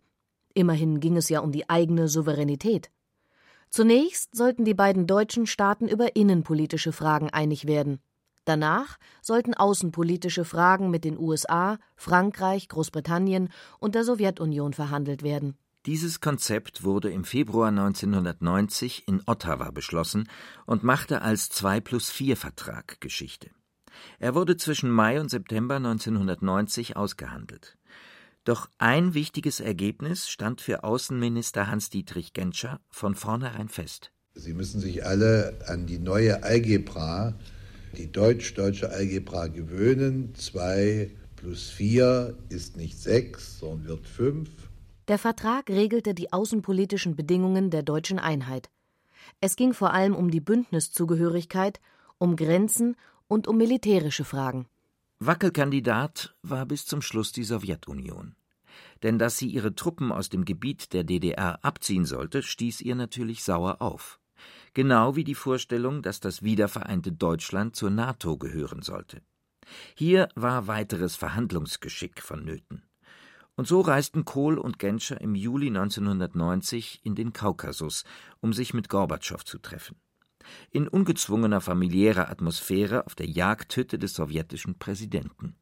Immerhin 0.54 1.00
ging 1.00 1.18
es 1.18 1.28
ja 1.30 1.40
um 1.40 1.52
die 1.52 1.70
eigene 1.70 2.08
Souveränität. 2.08 2.92
Zunächst 3.70 4.36
sollten 4.36 4.64
die 4.64 4.76
beiden 4.76 5.08
deutschen 5.08 5.48
Staaten 5.48 5.88
über 5.88 6.16
innenpolitische 6.16 6.92
Fragen 6.92 7.32
einig 7.32 7.66
werden. 7.66 8.00
Danach 8.46 8.98
sollten 9.22 9.54
außenpolitische 9.54 10.46
Fragen 10.46 10.90
mit 10.90 11.04
den 11.04 11.18
USA, 11.18 11.78
Frankreich, 11.96 12.68
Großbritannien 12.70 13.50
und 13.80 13.96
der 13.96 14.04
Sowjetunion 14.04 14.74
verhandelt 14.74 15.22
werden. 15.22 15.58
Dieses 15.86 16.22
Konzept 16.22 16.84
wurde 16.84 17.10
im 17.12 17.24
Februar 17.24 17.70
1990 17.70 19.08
in 19.08 19.24
Ottawa 19.26 19.72
beschlossen 19.72 20.30
und 20.66 20.84
machte 20.84 21.22
als 21.24 21.50
2 21.50 21.82
plus 21.82 22.10
4 22.12 22.38
Vertrag 22.38 23.02
Geschichte. 23.02 23.50
Er 24.20 24.36
wurde 24.36 24.58
zwischen 24.58 24.92
Mai 24.92 25.20
und 25.20 25.30
September 25.30 25.76
1990 25.78 26.98
ausgehandelt. 26.98 27.78
Doch 28.44 28.70
ein 28.78 29.14
wichtiges 29.14 29.60
Ergebnis 29.60 30.28
stand 30.30 30.62
für 30.62 30.84
Außenminister 30.84 31.68
Hans-Dietrich 31.68 32.34
Genscher 32.34 32.80
von 32.90 33.16
vornherein 33.16 33.70
fest. 33.70 34.12
Sie 34.34 34.54
müssen 34.54 34.80
sich 34.80 35.06
alle 35.06 35.60
an 35.68 35.86
die 35.86 36.00
neue 36.00 36.44
Algebra, 36.44 37.38
die 37.98 38.12
deutsch-deutsche 38.12 38.90
Algebra 38.90 39.48
gewöhnen. 39.48 40.34
Zwei 40.36 41.12
plus 41.36 41.70
vier 41.70 42.38
ist 42.50 42.78
nicht 42.78 43.00
sechs, 43.00 43.60
sondern 43.60 43.88
wird 43.88 44.08
fünf. 44.08 44.50
Der 45.08 45.18
Vertrag 45.18 45.70
regelte 45.70 46.14
die 46.14 46.32
außenpolitischen 46.32 47.16
Bedingungen 47.16 47.70
der 47.70 47.84
deutschen 47.84 48.20
Einheit. 48.20 48.70
Es 49.40 49.56
ging 49.56 49.74
vor 49.74 49.94
allem 49.94 50.16
um 50.16 50.32
die 50.32 50.40
Bündniszugehörigkeit, 50.40 51.82
um 52.18 52.36
Grenzen 52.36 52.96
und 53.28 53.48
um 53.48 53.58
militärische 53.58 54.24
Fragen. 54.24 54.68
Wackelkandidat 55.20 56.36
war 56.44 56.66
bis 56.66 56.86
zum 56.86 57.02
Schluss 57.02 57.32
die 57.32 57.44
Sowjetunion. 57.44 58.36
Denn 59.04 59.20
dass 59.20 59.38
sie 59.38 59.48
ihre 59.48 59.76
Truppen 59.76 60.12
aus 60.12 60.30
dem 60.30 60.46
Gebiet 60.46 60.94
der 60.94 61.04
DDR 61.04 61.60
abziehen 61.64 62.06
sollte, 62.06 62.44
stieß 62.44 62.82
ihr 62.82 62.96
natürlich 62.96 63.44
sauer 63.44 63.82
auf. 63.82 64.21
Genau 64.74 65.16
wie 65.16 65.24
die 65.24 65.36
Vorstellung, 65.36 66.02
dass 66.02 66.20
das 66.20 66.44
wiedervereinte 66.44 67.12
Deutschland 67.12 67.76
zur 67.76 67.90
NATO 67.90 68.38
gehören 68.38 68.82
sollte. 68.82 69.22
Hier 69.96 70.30
war 70.36 70.68
weiteres 70.68 71.16
Verhandlungsgeschick 71.16 72.22
vonnöten. 72.22 72.84
Und 73.56 73.68
so 73.68 73.82
reisten 73.82 74.26
Kohl 74.26 74.58
und 74.58 74.80
Genscher 74.80 75.20
im 75.22 75.36
Juli 75.36 75.68
1990 75.68 77.02
in 77.04 77.16
den 77.16 77.34
Kaukasus, 77.34 78.06
um 78.40 78.54
sich 78.54 78.74
mit 78.74 78.90
Gorbatschow 78.90 79.44
zu 79.44 79.60
treffen 79.60 79.98
in 80.70 80.88
ungezwungener 80.88 81.62
familiärer 81.62 82.30
Atmosphäre 82.30 83.06
auf 83.06 83.16
der 83.16 83.28
Jagdhütte 83.28 83.98
des 84.00 84.14
sowjetischen 84.14 84.78
Präsidenten. 84.78 85.56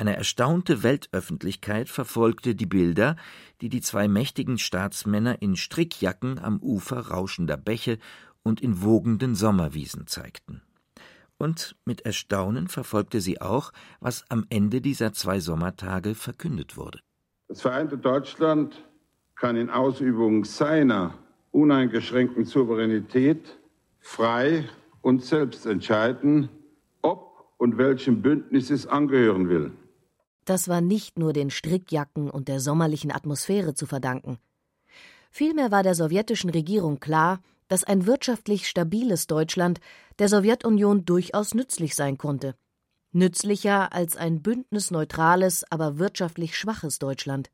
Eine 0.00 0.16
erstaunte 0.16 0.84
Weltöffentlichkeit 0.84 1.88
verfolgte 1.88 2.54
die 2.54 2.66
Bilder, 2.66 3.16
die 3.60 3.68
die 3.68 3.80
zwei 3.80 4.06
mächtigen 4.06 4.56
Staatsmänner 4.56 5.42
in 5.42 5.56
Strickjacken 5.56 6.38
am 6.38 6.58
Ufer 6.62 7.08
rauschender 7.08 7.56
Bäche 7.56 7.98
und 8.44 8.60
in 8.60 8.80
wogenden 8.84 9.34
Sommerwiesen 9.34 10.06
zeigten. 10.06 10.62
Und 11.36 11.74
mit 11.84 12.02
Erstaunen 12.02 12.68
verfolgte 12.68 13.20
sie 13.20 13.40
auch, 13.40 13.72
was 13.98 14.24
am 14.28 14.46
Ende 14.50 14.80
dieser 14.80 15.12
zwei 15.14 15.40
Sommertage 15.40 16.14
verkündet 16.14 16.76
wurde. 16.76 17.00
Das 17.48 17.62
vereinte 17.62 17.98
Deutschland 17.98 18.84
kann 19.34 19.56
in 19.56 19.68
Ausübung 19.68 20.44
seiner 20.44 21.14
uneingeschränkten 21.50 22.44
Souveränität 22.44 23.58
frei 23.98 24.68
und 25.02 25.24
selbst 25.24 25.66
entscheiden, 25.66 26.48
ob 27.02 27.52
und 27.56 27.78
welchem 27.78 28.22
Bündnis 28.22 28.70
es 28.70 28.86
angehören 28.86 29.48
will. 29.48 29.72
Das 30.48 30.66
war 30.66 30.80
nicht 30.80 31.18
nur 31.18 31.34
den 31.34 31.50
Strickjacken 31.50 32.30
und 32.30 32.48
der 32.48 32.58
sommerlichen 32.58 33.12
Atmosphäre 33.12 33.74
zu 33.74 33.84
verdanken. 33.84 34.38
Vielmehr 35.30 35.70
war 35.70 35.82
der 35.82 35.94
sowjetischen 35.94 36.48
Regierung 36.48 37.00
klar, 37.00 37.42
dass 37.68 37.84
ein 37.84 38.06
wirtschaftlich 38.06 38.66
stabiles 38.66 39.26
Deutschland 39.26 39.78
der 40.18 40.30
Sowjetunion 40.30 41.04
durchaus 41.04 41.52
nützlich 41.52 41.94
sein 41.94 42.16
konnte. 42.16 42.54
Nützlicher 43.12 43.92
als 43.92 44.16
ein 44.16 44.40
bündnisneutrales, 44.40 45.70
aber 45.70 45.98
wirtschaftlich 45.98 46.56
schwaches 46.56 46.98
Deutschland. 46.98 47.50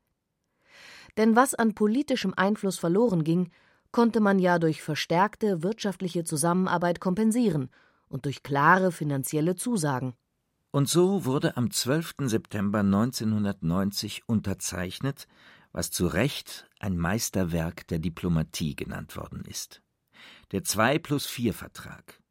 Denn 1.17 1.35
was 1.35 1.53
an 1.53 1.75
politischem 1.75 2.33
Einfluss 2.33 2.79
verloren 2.79 3.25
ging, 3.25 3.51
konnte 3.91 4.21
man 4.21 4.39
ja 4.39 4.57
durch 4.57 4.81
verstärkte 4.81 5.63
wirtschaftliche 5.63 6.23
Zusammenarbeit 6.23 7.01
kompensieren 7.01 7.69
und 8.07 8.23
durch 8.23 8.41
klare 8.41 8.93
finanzielle 8.93 9.57
Zusagen. 9.57 10.13
Und 10.75 10.89
so 10.89 11.23
wurde 11.23 11.55
am 11.55 11.71
12. 11.71 12.15
September 12.25 12.79
1990 12.79 14.27
unterzeichnet, 14.27 15.25
was 15.71 15.89
zu 15.89 16.05
Recht 16.05 16.69
ein 16.79 16.97
Meisterwerk 16.97 17.87
der 17.87 17.99
Diplomatie 17.99 18.75
genannt 18.75 19.15
worden 19.15 19.45
ist. 19.45 19.81
Der 20.51 20.65
2 20.65 20.99
plus 20.99 21.27
4 21.27 21.53
Vertrag. 21.53 22.21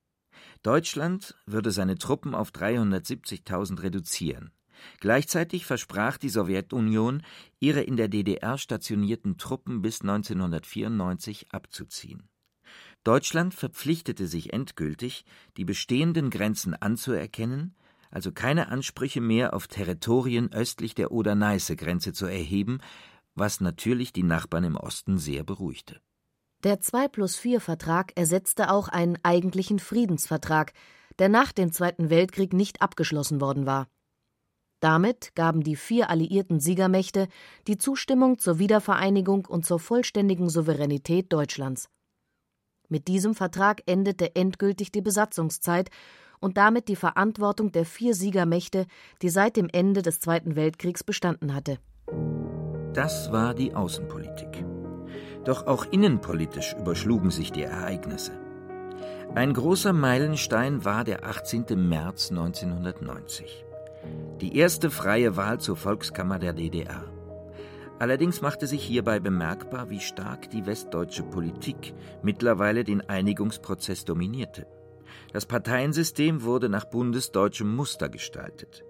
Deutschland 0.63 1.37
würde 1.47 1.71
seine 1.71 1.97
Truppen 1.97 2.35
auf 2.35 2.51
370.000 2.51 3.83
reduzieren. 3.83 4.53
Gleichzeitig 5.01 5.65
versprach 5.65 6.19
die 6.19 6.29
Sowjetunion, 6.29 7.23
ihre 7.61 7.81
in 7.81 7.97
der 7.97 8.09
DDR 8.09 8.59
stationierten 8.59 9.39
Truppen 9.39 9.81
bis 9.81 10.03
1994 10.03 11.51
abzuziehen. 11.51 12.29
Deutschland 13.05 13.55
verpflichtete 13.55 14.27
sich 14.27 14.53
endgültig, 14.53 15.25
die 15.57 15.65
bestehenden 15.65 16.29
Grenzen 16.29 16.75
anzuerkennen, 16.75 17.75
also 18.15 18.31
keine 18.31 18.69
Ansprüche 18.69 19.21
mehr 19.21 19.55
auf 19.55 19.67
Territorien 19.67 20.53
östlich 20.53 20.95
der 20.95 21.11
Oder-Neiße-Grenze 21.11 22.13
zu 22.13 22.27
erheben, 22.27 22.79
was 23.35 23.61
natürlich 23.61 24.13
die 24.13 24.23
Nachbarn 24.23 24.63
im 24.63 24.77
Osten 24.77 25.19
sehr 25.19 25.43
beruhigte. 25.43 26.01
Der 26.63 26.81
2 26.81 27.09
plus 27.09 27.37
4 27.37 27.61
Vertrag 27.61 28.13
ersetzte 28.15 28.71
auch 28.71 28.89
einen 28.89 29.19
eigentlichen 29.25 29.81
Friedensvertrag, 29.81 30.73
der 31.19 31.29
nach 31.29 31.51
dem 31.51 31.73
Zweiten 31.73 32.09
Weltkrieg 32.09 32.53
nicht 32.53 32.83
abgeschlossen 32.83 33.41
worden 33.41 33.67
war. 33.67 33.89
Damit 34.79 35.35
gaben 35.35 35.65
die 35.65 35.77
vier 35.77 36.09
alliierten 36.09 36.61
Siegermächte 36.61 37.27
die 37.67 37.79
Zustimmung 37.79 38.39
zur 38.39 38.61
Wiedervereinigung 38.61 39.47
und 39.47 39.67
zur 39.67 39.81
vollständigen 39.81 40.49
Souveränität 40.49 41.33
Deutschlands. 41.33 41.89
Mit 42.89 43.09
diesem 43.09 43.35
Vertrag 43.35 43.83
endete 43.87 44.37
endgültig 44.37 44.93
die 44.93 45.01
Besatzungszeit 45.01 45.91
und 46.41 46.57
damit 46.57 46.89
die 46.89 46.97
Verantwortung 46.97 47.73
der 47.73 47.85
vier 47.85 48.15
Siegermächte, 48.15 48.87
die 49.23 49.29
seit 49.29 49.57
dem 49.57 49.69
Ende 49.73 50.03
des 50.03 50.21
Zweiten 50.21 50.57
Weltkriegs 50.57 51.05
bestanden 51.05 51.55
hatte. 51.55 51.79
Das 52.93 53.33
war 53.33 53.55
die 53.55 53.75
Außenpolitik. 53.75 54.65
Doch 55.45 55.67
auch 55.67 55.85
innenpolitisch 55.91 56.75
überschlugen 56.79 57.31
sich 57.31 57.53
die 57.53 57.63
Ereignisse. 57.63 58.33
Ein 59.35 59.53
großer 59.53 59.93
Meilenstein 59.93 60.85
war 60.85 61.03
der 61.05 61.25
18. 61.25 61.89
März 61.89 62.31
1990. 62.31 63.65
Die 64.41 64.57
erste 64.57 64.91
freie 64.91 65.37
Wahl 65.37 65.59
zur 65.59 65.77
Volkskammer 65.77 66.39
der 66.39 66.53
DDR. 66.53 67.05
Allerdings 67.99 68.43
machte 68.43 68.67
sich 68.67 68.85
hierbei 68.85 69.21
bemerkbar, 69.21 69.91
wie 69.91 70.01
stark 70.01 70.51
die 70.51 70.67
westdeutsche 70.67 71.23
Politik 71.23 71.95
mittlerweile 72.23 72.85
den 72.85 73.09
Einigungsprozess 73.09 74.05
dominierte. 74.05 74.67
Das 75.35 75.47
Parteiensystem 75.47 76.45
wurde 76.45 76.69
nach 76.69 76.85
bundesdeutschem 76.85 77.75
Muster 77.75 78.09
gestaltet. 78.09 78.85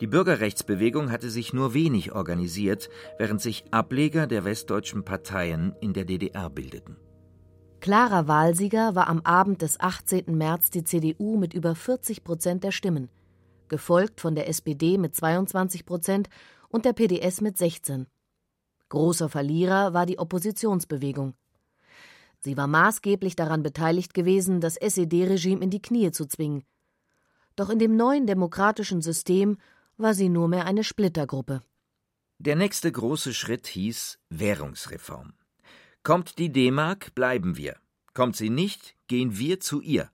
Die 0.00 0.06
Bürgerrechtsbewegung 0.06 1.10
hatte 1.10 1.30
sich 1.30 1.52
nur 1.52 1.74
wenig 1.74 2.12
organisiert, 2.12 2.88
während 3.18 3.40
sich 3.40 3.64
Ableger 3.72 4.28
der 4.28 4.44
westdeutschen 4.44 5.04
Parteien 5.04 5.74
in 5.80 5.92
der 5.92 6.04
DDR 6.04 6.48
bildeten. 6.48 6.96
Klarer 7.80 8.28
Wahlsieger 8.28 8.94
war 8.94 9.08
am 9.08 9.22
Abend 9.22 9.62
des 9.62 9.80
18. 9.80 10.36
März 10.38 10.70
die 10.70 10.84
CDU 10.84 11.36
mit 11.36 11.54
über 11.54 11.74
40 11.74 12.22
Prozent 12.22 12.62
der 12.62 12.70
Stimmen, 12.70 13.08
gefolgt 13.66 14.20
von 14.20 14.36
der 14.36 14.48
SPD 14.48 14.96
mit 14.96 15.16
22 15.16 15.84
Prozent 15.86 16.28
und 16.68 16.84
der 16.84 16.92
PDS 16.92 17.40
mit 17.40 17.58
16. 17.58 18.06
Großer 18.90 19.28
Verlierer 19.28 19.92
war 19.92 20.06
die 20.06 20.20
Oppositionsbewegung. 20.20 21.34
Sie 22.44 22.58
war 22.58 22.66
maßgeblich 22.66 23.36
daran 23.36 23.62
beteiligt 23.62 24.12
gewesen, 24.12 24.60
das 24.60 24.76
SED-Regime 24.76 25.64
in 25.64 25.70
die 25.70 25.80
Knie 25.80 26.10
zu 26.10 26.26
zwingen. 26.26 26.62
Doch 27.56 27.70
in 27.70 27.78
dem 27.78 27.96
neuen 27.96 28.26
demokratischen 28.26 29.00
System 29.00 29.56
war 29.96 30.12
sie 30.12 30.28
nur 30.28 30.46
mehr 30.48 30.66
eine 30.66 30.84
Splittergruppe. 30.84 31.62
Der 32.38 32.54
nächste 32.54 32.92
große 32.92 33.32
Schritt 33.32 33.66
hieß 33.68 34.18
Währungsreform. 34.28 35.32
Kommt 36.02 36.38
die 36.38 36.52
D-Mark, 36.52 37.14
bleiben 37.14 37.56
wir. 37.56 37.76
Kommt 38.12 38.36
sie 38.36 38.50
nicht, 38.50 38.94
gehen 39.06 39.38
wir 39.38 39.58
zu 39.60 39.80
ihr. 39.80 40.10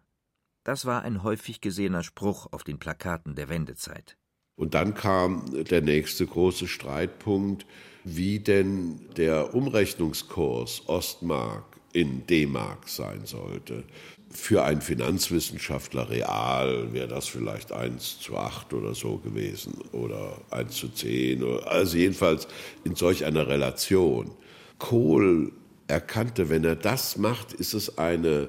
Das 0.62 0.87
war 0.87 1.03
ein 1.03 1.25
häufig 1.25 1.61
gesehener 1.61 2.05
Spruch 2.05 2.47
auf 2.53 2.62
den 2.62 2.79
Plakaten 2.79 3.35
der 3.35 3.49
Wendezeit. 3.49 4.16
Und 4.55 4.75
dann 4.75 4.95
kam 4.95 5.47
der 5.64 5.83
nächste 5.83 6.29
große 6.29 6.69
Streitpunkt, 6.69 7.66
wie 8.05 8.38
denn 8.38 9.01
der 9.16 9.53
Umrechnungskurs 9.53 10.88
Ostmark 10.88 11.80
in 11.92 12.26
D-Mark 12.26 12.88
sein 12.88 13.22
sollte. 13.24 13.85
Für 14.33 14.64
einen 14.64 14.81
Finanzwissenschaftler 14.81 16.09
real 16.09 16.92
wäre 16.92 17.09
das 17.09 17.26
vielleicht 17.26 17.72
1 17.72 18.20
zu 18.20 18.37
8 18.37 18.72
oder 18.74 18.94
so 18.94 19.16
gewesen 19.16 19.74
oder 19.92 20.40
1 20.50 20.74
zu 20.74 20.88
10. 20.88 21.44
also 21.64 21.96
jedenfalls 21.96 22.46
in 22.85 22.94
solch 22.94 23.24
einer 23.24 23.48
Relation. 23.48 24.31
Kohl 24.79 25.53
erkannte, 25.88 26.48
wenn 26.48 26.64
er 26.64 26.76
das 26.76 27.16
macht, 27.16 27.53
ist 27.53 27.74
es 27.74 27.98
eine 27.98 28.48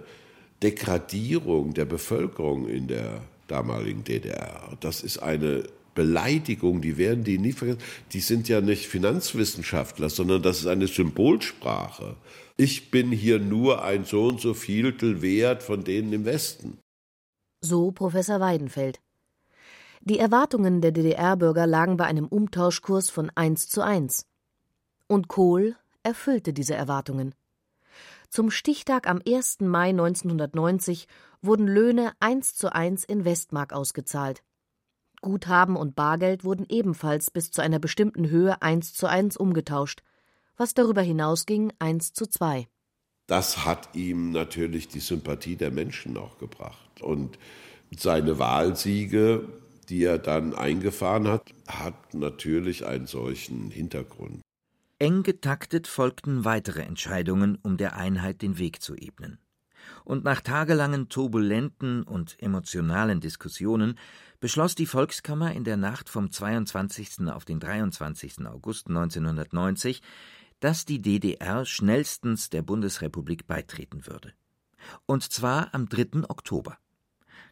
Degradierung 0.62 1.74
der 1.74 1.86
Bevölkerung 1.86 2.68
in 2.68 2.88
der 2.88 3.24
damaligen 3.48 4.04
DDR. 4.04 4.78
Das 4.80 5.02
ist 5.02 5.18
eine 5.18 5.64
Beleidigung, 5.94 6.82
die 6.82 6.98
werden 6.98 7.24
die 7.24 7.38
nie 7.38 7.52
vergessen. 7.52 7.82
Die 8.14 8.20
sind 8.20 8.48
ja 8.48 8.62
nicht 8.62 8.88
Finanzwissenschaftler, 8.88 10.10
sondern 10.10 10.42
das 10.42 10.60
ist 10.60 10.68
eine 10.68 10.88
Symbolsprache. 10.88 12.16
Ich 12.58 12.92
bin 12.92 13.12
hier 13.12 13.40
nur 13.40 13.84
ein 13.84 14.06
so 14.06 14.26
und 14.26 14.40
so 14.40 14.54
Vieltel 14.54 15.22
wert 15.22 15.64
von 15.64 15.84
denen 15.84 16.14
im 16.14 16.26
Westen. 16.26 16.78
So 17.62 17.92
Professor 17.92 18.40
Weidenfeld. 18.40 19.00
Die 20.02 20.18
Erwartungen 20.18 20.82
der 20.82 20.92
DDR-Bürger 20.92 21.68
lagen 21.68 21.98
bei 21.98 22.06
einem 22.06 22.26
Umtauschkurs 22.26 23.10
von 23.10 23.32
1 23.36 23.70
zu 23.70 23.82
1. 23.82 24.26
Und 25.08 25.28
Kohl 25.28 25.76
erfüllte 26.02 26.54
diese 26.54 26.74
Erwartungen. 26.74 27.36
Zum 28.30 28.50
Stichtag 28.50 29.08
am 29.08 29.22
1. 29.28 29.60
Mai 29.60 29.90
1990 29.90 31.08
wurden 31.42 31.68
Löhne 31.68 32.14
1 32.20 32.56
zu 32.56 32.74
1 32.74 33.04
in 33.04 33.26
Westmark 33.26 33.74
ausgezahlt. 33.74 34.42
Guthaben 35.22 35.76
und 35.76 35.96
Bargeld 35.96 36.44
wurden 36.44 36.66
ebenfalls 36.70 37.32
bis 37.32 37.52
zu 37.52 37.62
einer 37.62 37.80
bestimmten 37.80 38.30
Höhe 38.30 38.62
eins 38.62 38.94
zu 38.94 39.08
eins 39.08 39.38
umgetauscht, 39.38 40.02
was 40.58 40.74
darüber 40.74 41.02
hinausging 41.02 41.72
eins 41.80 42.14
zu 42.14 42.26
zwei. 42.26 42.68
Das 43.28 43.66
hat 43.66 43.96
ihm 43.96 44.32
natürlich 44.32 44.88
die 44.88 45.00
Sympathie 45.00 45.56
der 45.56 45.72
Menschen 45.72 46.18
auch 46.18 46.38
gebracht. 46.38 47.02
Und 47.02 47.38
seine 47.96 48.40
Wahlsiege, 48.40 49.48
die 49.90 50.04
er 50.04 50.18
dann 50.18 50.54
eingefahren 50.54 51.28
hat, 51.28 51.54
hat 51.68 52.14
natürlich 52.14 52.86
einen 52.86 53.08
solchen 53.08 53.70
Hintergrund. 53.72 54.42
Eng 55.00 55.24
getaktet 55.24 55.88
folgten 55.88 56.46
weitere 56.46 56.82
Entscheidungen, 56.82 57.58
um 57.64 57.78
der 57.78 57.96
Einheit 57.96 58.42
den 58.42 58.58
Weg 58.60 58.82
zu 58.82 58.96
ebnen. 58.96 59.40
Und 60.04 60.24
nach 60.24 60.42
tagelangen 60.42 61.10
turbulenten 61.10 62.04
und 62.04 62.42
emotionalen 62.42 63.20
Diskussionen 63.20 63.98
beschloss 64.40 64.76
die 64.76 64.88
Volkskammer 64.88 65.54
in 65.54 65.64
der 65.64 65.78
Nacht 65.78 66.10
vom 66.10 66.32
22. 66.32 67.28
auf 67.28 67.46
den 67.46 67.60
23. 67.60 68.46
August 68.46 68.88
1990, 68.88 70.02
dass 70.60 70.86
die 70.86 71.02
DDR 71.02 71.66
schnellstens 71.66 72.50
der 72.50 72.62
Bundesrepublik 72.62 73.48
beitreten 73.48 74.06
würde. 74.08 74.34
Und 75.06 75.24
zwar 75.24 75.74
am 75.74 75.88
3. 75.88 76.30
Oktober. 76.30 76.78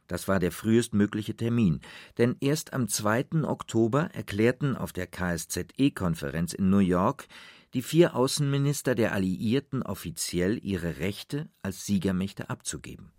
Das 0.08 0.28
war 0.28 0.40
der 0.40 0.52
frühestmögliche 0.52 1.36
Termin, 1.36 1.82
denn 2.18 2.36
erst 2.40 2.74
am 2.74 2.88
2. 2.88 3.44
Oktober 3.44 4.10
erklärten 4.14 4.76
auf 4.76 4.92
der 4.92 5.06
KSZE-Konferenz 5.06 6.54
in 6.54 6.72
New 6.72 6.80
York 6.80 7.28
die 7.74 7.82
vier 7.82 8.16
Außenminister 8.16 8.96
der 8.96 9.14
Alliierten 9.14 9.84
offiziell 9.84 10.60
ihre 10.64 11.00
Rechte 11.00 11.50
als 11.62 11.86
Siegermächte 11.86 12.50
abzugeben. 12.50 13.12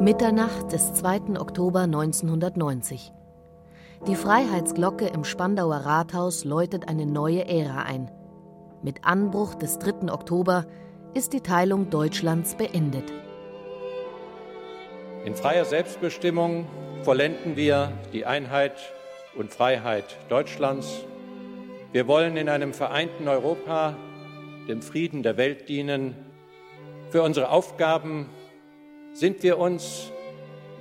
Mitternacht 0.00 0.72
des 0.72 0.92
2. 0.94 1.38
Oktober 1.40 1.80
1990. 1.80 3.12
Die 4.06 4.14
Freiheitsglocke 4.14 5.06
im 5.06 5.24
Spandauer 5.24 5.76
Rathaus 5.76 6.44
läutet 6.44 6.88
eine 6.88 7.06
neue 7.06 7.46
Ära 7.46 7.82
ein. 7.82 8.10
Mit 8.82 9.04
Anbruch 9.04 9.54
des 9.54 9.78
3. 9.78 10.12
Oktober 10.12 10.66
ist 11.14 11.32
die 11.32 11.40
Teilung 11.40 11.88
Deutschlands 11.88 12.56
beendet. 12.56 13.10
In 15.24 15.34
freier 15.34 15.64
Selbstbestimmung 15.64 16.66
vollenden 17.02 17.56
wir 17.56 17.90
die 18.12 18.26
Einheit 18.26 18.76
und 19.34 19.50
Freiheit 19.50 20.18
Deutschlands. 20.28 21.04
Wir 21.92 22.06
wollen 22.08 22.36
in 22.36 22.48
einem 22.48 22.72
vereinten 22.72 23.28
Europa 23.28 23.96
dem 24.68 24.82
Frieden 24.82 25.22
der 25.22 25.36
Welt 25.36 25.68
dienen. 25.68 26.14
Für 27.10 27.22
unsere 27.22 27.50
Aufgaben 27.50 28.26
sind 29.12 29.42
wir 29.42 29.58
uns 29.58 30.10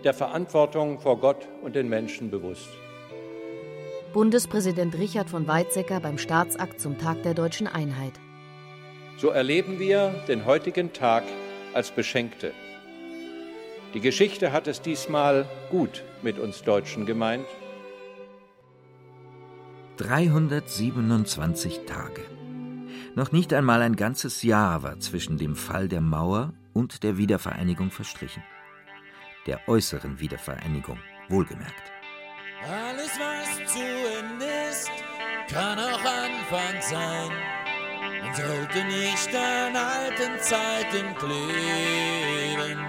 der 0.03 0.13
Verantwortung 0.13 0.99
vor 0.99 1.19
Gott 1.19 1.47
und 1.61 1.75
den 1.75 1.87
Menschen 1.87 2.31
bewusst. 2.31 2.69
Bundespräsident 4.13 4.97
Richard 4.97 5.29
von 5.29 5.47
Weizsäcker 5.47 5.99
beim 5.99 6.17
Staatsakt 6.17 6.79
zum 6.79 6.97
Tag 6.97 7.23
der 7.23 7.33
deutschen 7.33 7.67
Einheit. 7.67 8.13
So 9.17 9.29
erleben 9.29 9.79
wir 9.79 10.13
den 10.27 10.45
heutigen 10.45 10.93
Tag 10.93 11.23
als 11.73 11.91
Beschenkte. 11.91 12.51
Die 13.93 13.99
Geschichte 13.99 14.51
hat 14.51 14.67
es 14.67 14.81
diesmal 14.81 15.45
gut 15.69 16.03
mit 16.21 16.39
uns 16.39 16.63
Deutschen 16.63 17.05
gemeint. 17.05 17.45
327 19.97 21.85
Tage. 21.85 22.21
Noch 23.15 23.31
nicht 23.31 23.53
einmal 23.53 23.81
ein 23.81 23.95
ganzes 23.95 24.43
Jahr 24.43 24.83
war 24.83 24.99
zwischen 24.99 25.37
dem 25.37 25.55
Fall 25.55 25.87
der 25.87 26.01
Mauer 26.01 26.53
und 26.73 27.03
der 27.03 27.17
Wiedervereinigung 27.17 27.91
verstrichen. 27.91 28.43
Der 29.47 29.67
äußeren 29.67 30.19
Wiedervereinigung, 30.19 30.99
wohlgemerkt. 31.29 31.91
Alles, 32.67 33.11
was 33.19 33.71
zu 33.71 33.79
Ende 33.79 34.45
ist, 34.69 34.91
kann 35.49 35.79
auch 35.79 36.03
Anfang 36.03 36.81
sein. 36.81 37.31
Man 38.21 38.35
sollte 38.35 38.83
nicht 38.85 39.33
an 39.35 39.75
alten 39.75 40.39
Zeiten 40.41 41.15
kleben. 41.15 42.79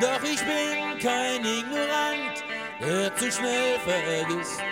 Doch 0.00 0.22
ich 0.22 0.40
bin 0.40 0.98
kein 1.00 1.44
Ignorant, 1.44 2.44
der 2.80 3.16
zu 3.16 3.32
schnell 3.32 3.78
vergisst. 3.80 4.62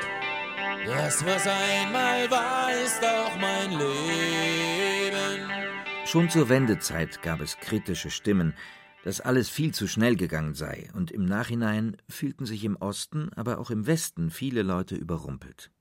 Das, 0.87 1.27
was 1.27 1.45
einmal 1.49 2.31
war, 2.31 2.71
ist 2.85 3.05
auch 3.05 3.37
mein 3.41 3.73
Leben. 3.73 5.51
Schon 6.05 6.31
zur 6.31 6.49
Wendezeit 6.49 7.23
gab 7.23 7.41
es 7.41 7.59
kritische 7.59 8.09
Stimmen, 8.09 8.55
dass 9.03 9.21
alles 9.21 9.49
viel 9.49 9.75
zu 9.75 9.89
schnell 9.89 10.15
gegangen 10.15 10.55
sei, 10.55 10.89
und 10.95 11.11
im 11.11 11.25
Nachhinein 11.25 11.97
fühlten 12.09 12.47
sich 12.47 12.63
im 12.63 12.77
Osten, 12.77 13.31
aber 13.35 13.59
auch 13.59 13.73
im 13.73 13.89
Westen 13.89 14.31
viele 14.31 14.63
Leute 14.63 14.95
überrumpelt. 14.95 15.73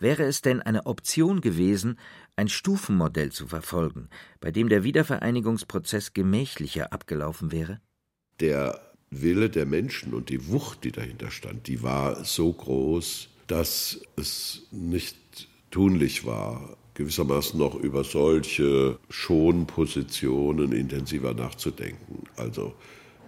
Wäre 0.00 0.24
es 0.24 0.42
denn 0.42 0.60
eine 0.60 0.86
Option 0.86 1.40
gewesen, 1.40 1.96
ein 2.34 2.48
Stufenmodell 2.48 3.30
zu 3.30 3.46
verfolgen, 3.46 4.08
bei 4.40 4.50
dem 4.50 4.68
der 4.68 4.82
Wiedervereinigungsprozess 4.82 6.12
gemächlicher 6.12 6.92
abgelaufen 6.92 7.52
wäre? 7.52 7.80
Der 8.40 8.80
Wille 9.10 9.48
der 9.48 9.66
Menschen 9.66 10.12
und 10.12 10.28
die 10.28 10.48
Wucht, 10.48 10.82
die 10.82 10.90
dahinter 10.90 11.30
stand, 11.30 11.68
die 11.68 11.84
war 11.84 12.24
so 12.24 12.52
groß, 12.52 13.28
dass 13.46 14.00
es 14.16 14.62
nicht 14.70 15.16
tunlich 15.70 16.24
war, 16.24 16.76
gewissermaßen 16.94 17.58
noch 17.58 17.74
über 17.74 18.04
solche 18.04 18.98
Schonpositionen 19.10 20.72
intensiver 20.72 21.34
nachzudenken. 21.34 22.24
Also 22.36 22.72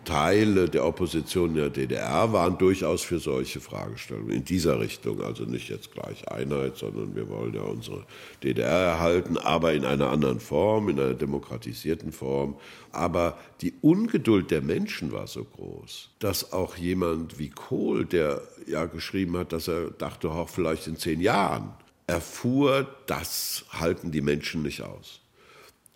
Teile 0.07 0.69
der 0.71 0.87
Opposition 0.87 1.55
der 1.55 1.69
DDR 1.69 2.33
waren 2.33 2.57
durchaus 2.57 3.03
für 3.03 3.19
solche 3.19 3.61
Fragestellungen 3.61 4.31
in 4.31 4.45
dieser 4.45 4.81
Richtung. 4.81 5.21
Also 5.21 5.45
nicht 5.45 5.69
jetzt 5.69 5.93
gleich 5.93 6.29
Einheit, 6.29 6.77
sondern 6.77 7.15
wir 7.15 7.29
wollen 7.29 7.53
ja 7.53 7.63
unsere 7.63 8.05
DDR 8.43 8.71
erhalten, 8.71 9.37
aber 9.37 9.75
in 9.75 9.85
einer 9.85 10.09
anderen 10.09 10.41
Form, 10.41 10.89
in 10.89 10.99
einer 10.99 11.15
demokratisierten 11.15 12.13
Form. 12.13 12.57
Aber 12.93 13.37
die 13.61 13.75
Ungeduld 13.83 14.51
der 14.51 14.63
Menschen 14.63 15.13
war 15.13 15.27
so 15.27 15.45
groß, 15.45 16.11
dass 16.21 16.53
auch 16.53 16.77
jemand 16.77 17.39
wie 17.41 17.51
Kohl, 17.51 18.07
der 18.07 18.41
ja 18.67 18.87
geschrieben 18.87 19.37
hat, 19.37 19.53
dass 19.53 19.69
er 19.69 19.91
dachte, 19.91 20.31
auch 20.31 20.49
vielleicht 20.49 20.87
in 20.87 20.97
zehn 20.97 21.21
Jahren, 21.21 21.73
erfuhr, 22.07 22.87
das 23.07 23.65
halten 23.71 24.13
die 24.13 24.21
Menschen 24.21 24.63
nicht 24.63 24.83
aus. 24.83 25.21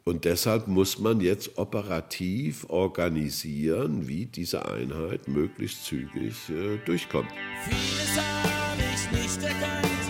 Und 0.05 0.25
deshalb 0.25 0.67
muss 0.67 0.99
man 0.99 1.21
jetzt 1.21 1.59
operativ 1.59 2.65
organisieren, 2.69 4.09
wie 4.09 4.27
diese 4.27 4.65
Einheit 4.67 5.29
möglichst 5.29 5.85
zügig 5.85 6.35
äh, 6.49 6.79
durchkommt. 6.87 7.29
Vieles 7.65 8.17
habe 8.17 8.83
ich 8.95 9.11
nicht 9.21 9.43
erkannt, 9.43 10.03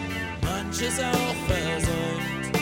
manches 0.43 1.01
auch 1.01 1.35
versäumt. 1.49 2.57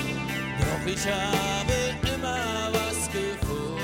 Doch 0.58 0.86
ich 0.90 1.06
habe 1.06 1.72
immer 2.14 2.72
was 2.72 3.10
gefunden. 3.12 3.78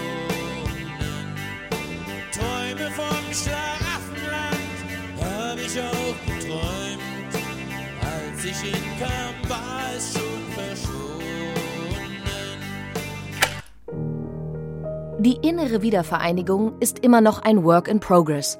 Träume 2.32 2.90
vom 2.92 3.32
Schlafenland 3.32 4.76
habe 5.20 5.60
ich 5.60 5.78
auch 5.78 6.16
geträumt. 6.26 7.02
Als 8.00 8.44
ich 8.44 8.56
hinkam, 8.56 9.34
war 9.48 9.94
es 9.94 10.14
schon 10.14 10.53
Die 15.24 15.38
innere 15.40 15.80
Wiedervereinigung 15.80 16.78
ist 16.80 16.98
immer 16.98 17.22
noch 17.22 17.40
ein 17.40 17.64
Work 17.64 17.88
in 17.88 17.98
Progress. 17.98 18.58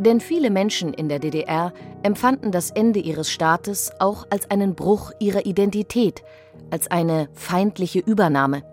Denn 0.00 0.18
viele 0.18 0.50
Menschen 0.50 0.92
in 0.92 1.08
der 1.08 1.20
DDR 1.20 1.72
empfanden 2.02 2.50
das 2.50 2.72
Ende 2.72 2.98
ihres 2.98 3.30
Staates 3.30 3.92
auch 4.00 4.26
als 4.28 4.50
einen 4.50 4.74
Bruch 4.74 5.12
ihrer 5.20 5.46
Identität, 5.46 6.24
als 6.68 6.90
eine 6.90 7.28
feindliche 7.34 8.00
Übernahme. 8.00 8.64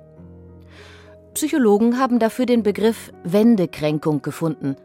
Psychologen 1.35 1.99
haben 1.99 2.17
dafür 2.17 2.47
den 2.47 2.63
Begriff 2.63 3.13
Wendekränkung 3.23 4.23
gefunden. 4.23 4.75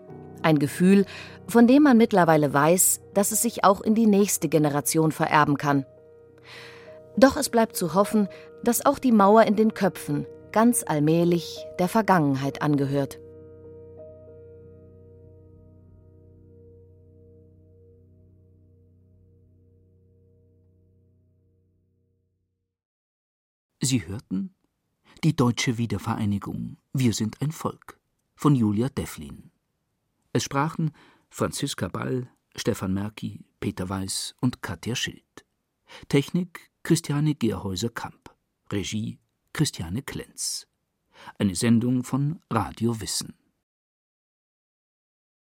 Ein 0.43 0.59
Gefühl, 0.59 1.07
von 1.49 1.67
dem 1.67 1.85
man 1.85 1.97
mittlerweile 1.97 2.53
weiß, 2.53 3.01
dass 3.15 3.33
es 3.33 3.41
sich 3.41 3.65
auch 3.65 3.81
in 3.81 3.95
die 3.95 4.07
nächste 4.07 4.51
Generation 4.51 5.11
vererben 5.11 5.57
kann. 5.57 5.87
Doch 7.17 7.39
es 7.39 7.49
bleibt 7.49 7.77
zu 7.77 7.95
hoffen, 7.95 8.29
dass 8.63 8.85
auch 8.85 8.99
die 8.99 9.13
Mauer 9.13 9.45
in 9.45 9.57
den 9.57 9.73
Köpfen 9.73 10.27
ganz 10.57 10.83
allmählich 10.87 11.67
der 11.79 11.87
Vergangenheit 11.87 12.63
angehört. 12.63 13.21
Sie 23.83 24.07
hörten 24.07 24.55
Die 25.23 25.37
deutsche 25.37 25.77
Wiedervereinigung 25.77 26.79
Wir 26.95 27.13
sind 27.13 27.43
ein 27.43 27.53
Volk 27.53 28.01
von 28.35 28.55
Julia 28.55 28.89
Devlin. 28.89 29.51
Es 30.33 30.45
sprachen 30.45 30.93
Franziska 31.29 31.89
Ball, 31.89 32.31
Stefan 32.55 32.95
Merki, 32.95 33.45
Peter 33.61 33.91
Weiß 33.91 34.35
und 34.41 34.63
Katja 34.63 34.95
Schild. 34.95 35.45
Technik 36.09 36.71
Christiane 36.83 37.35
Gerhäuser-Kamp. 37.35 38.35
Regie 38.73 39.19
Christiane 39.57 40.03
Klenz. 40.03 40.67
Eine 41.39 41.55
Sendung 41.55 42.05
von 42.05 42.41
Radio 42.53 43.01
Wissen. 43.01 43.39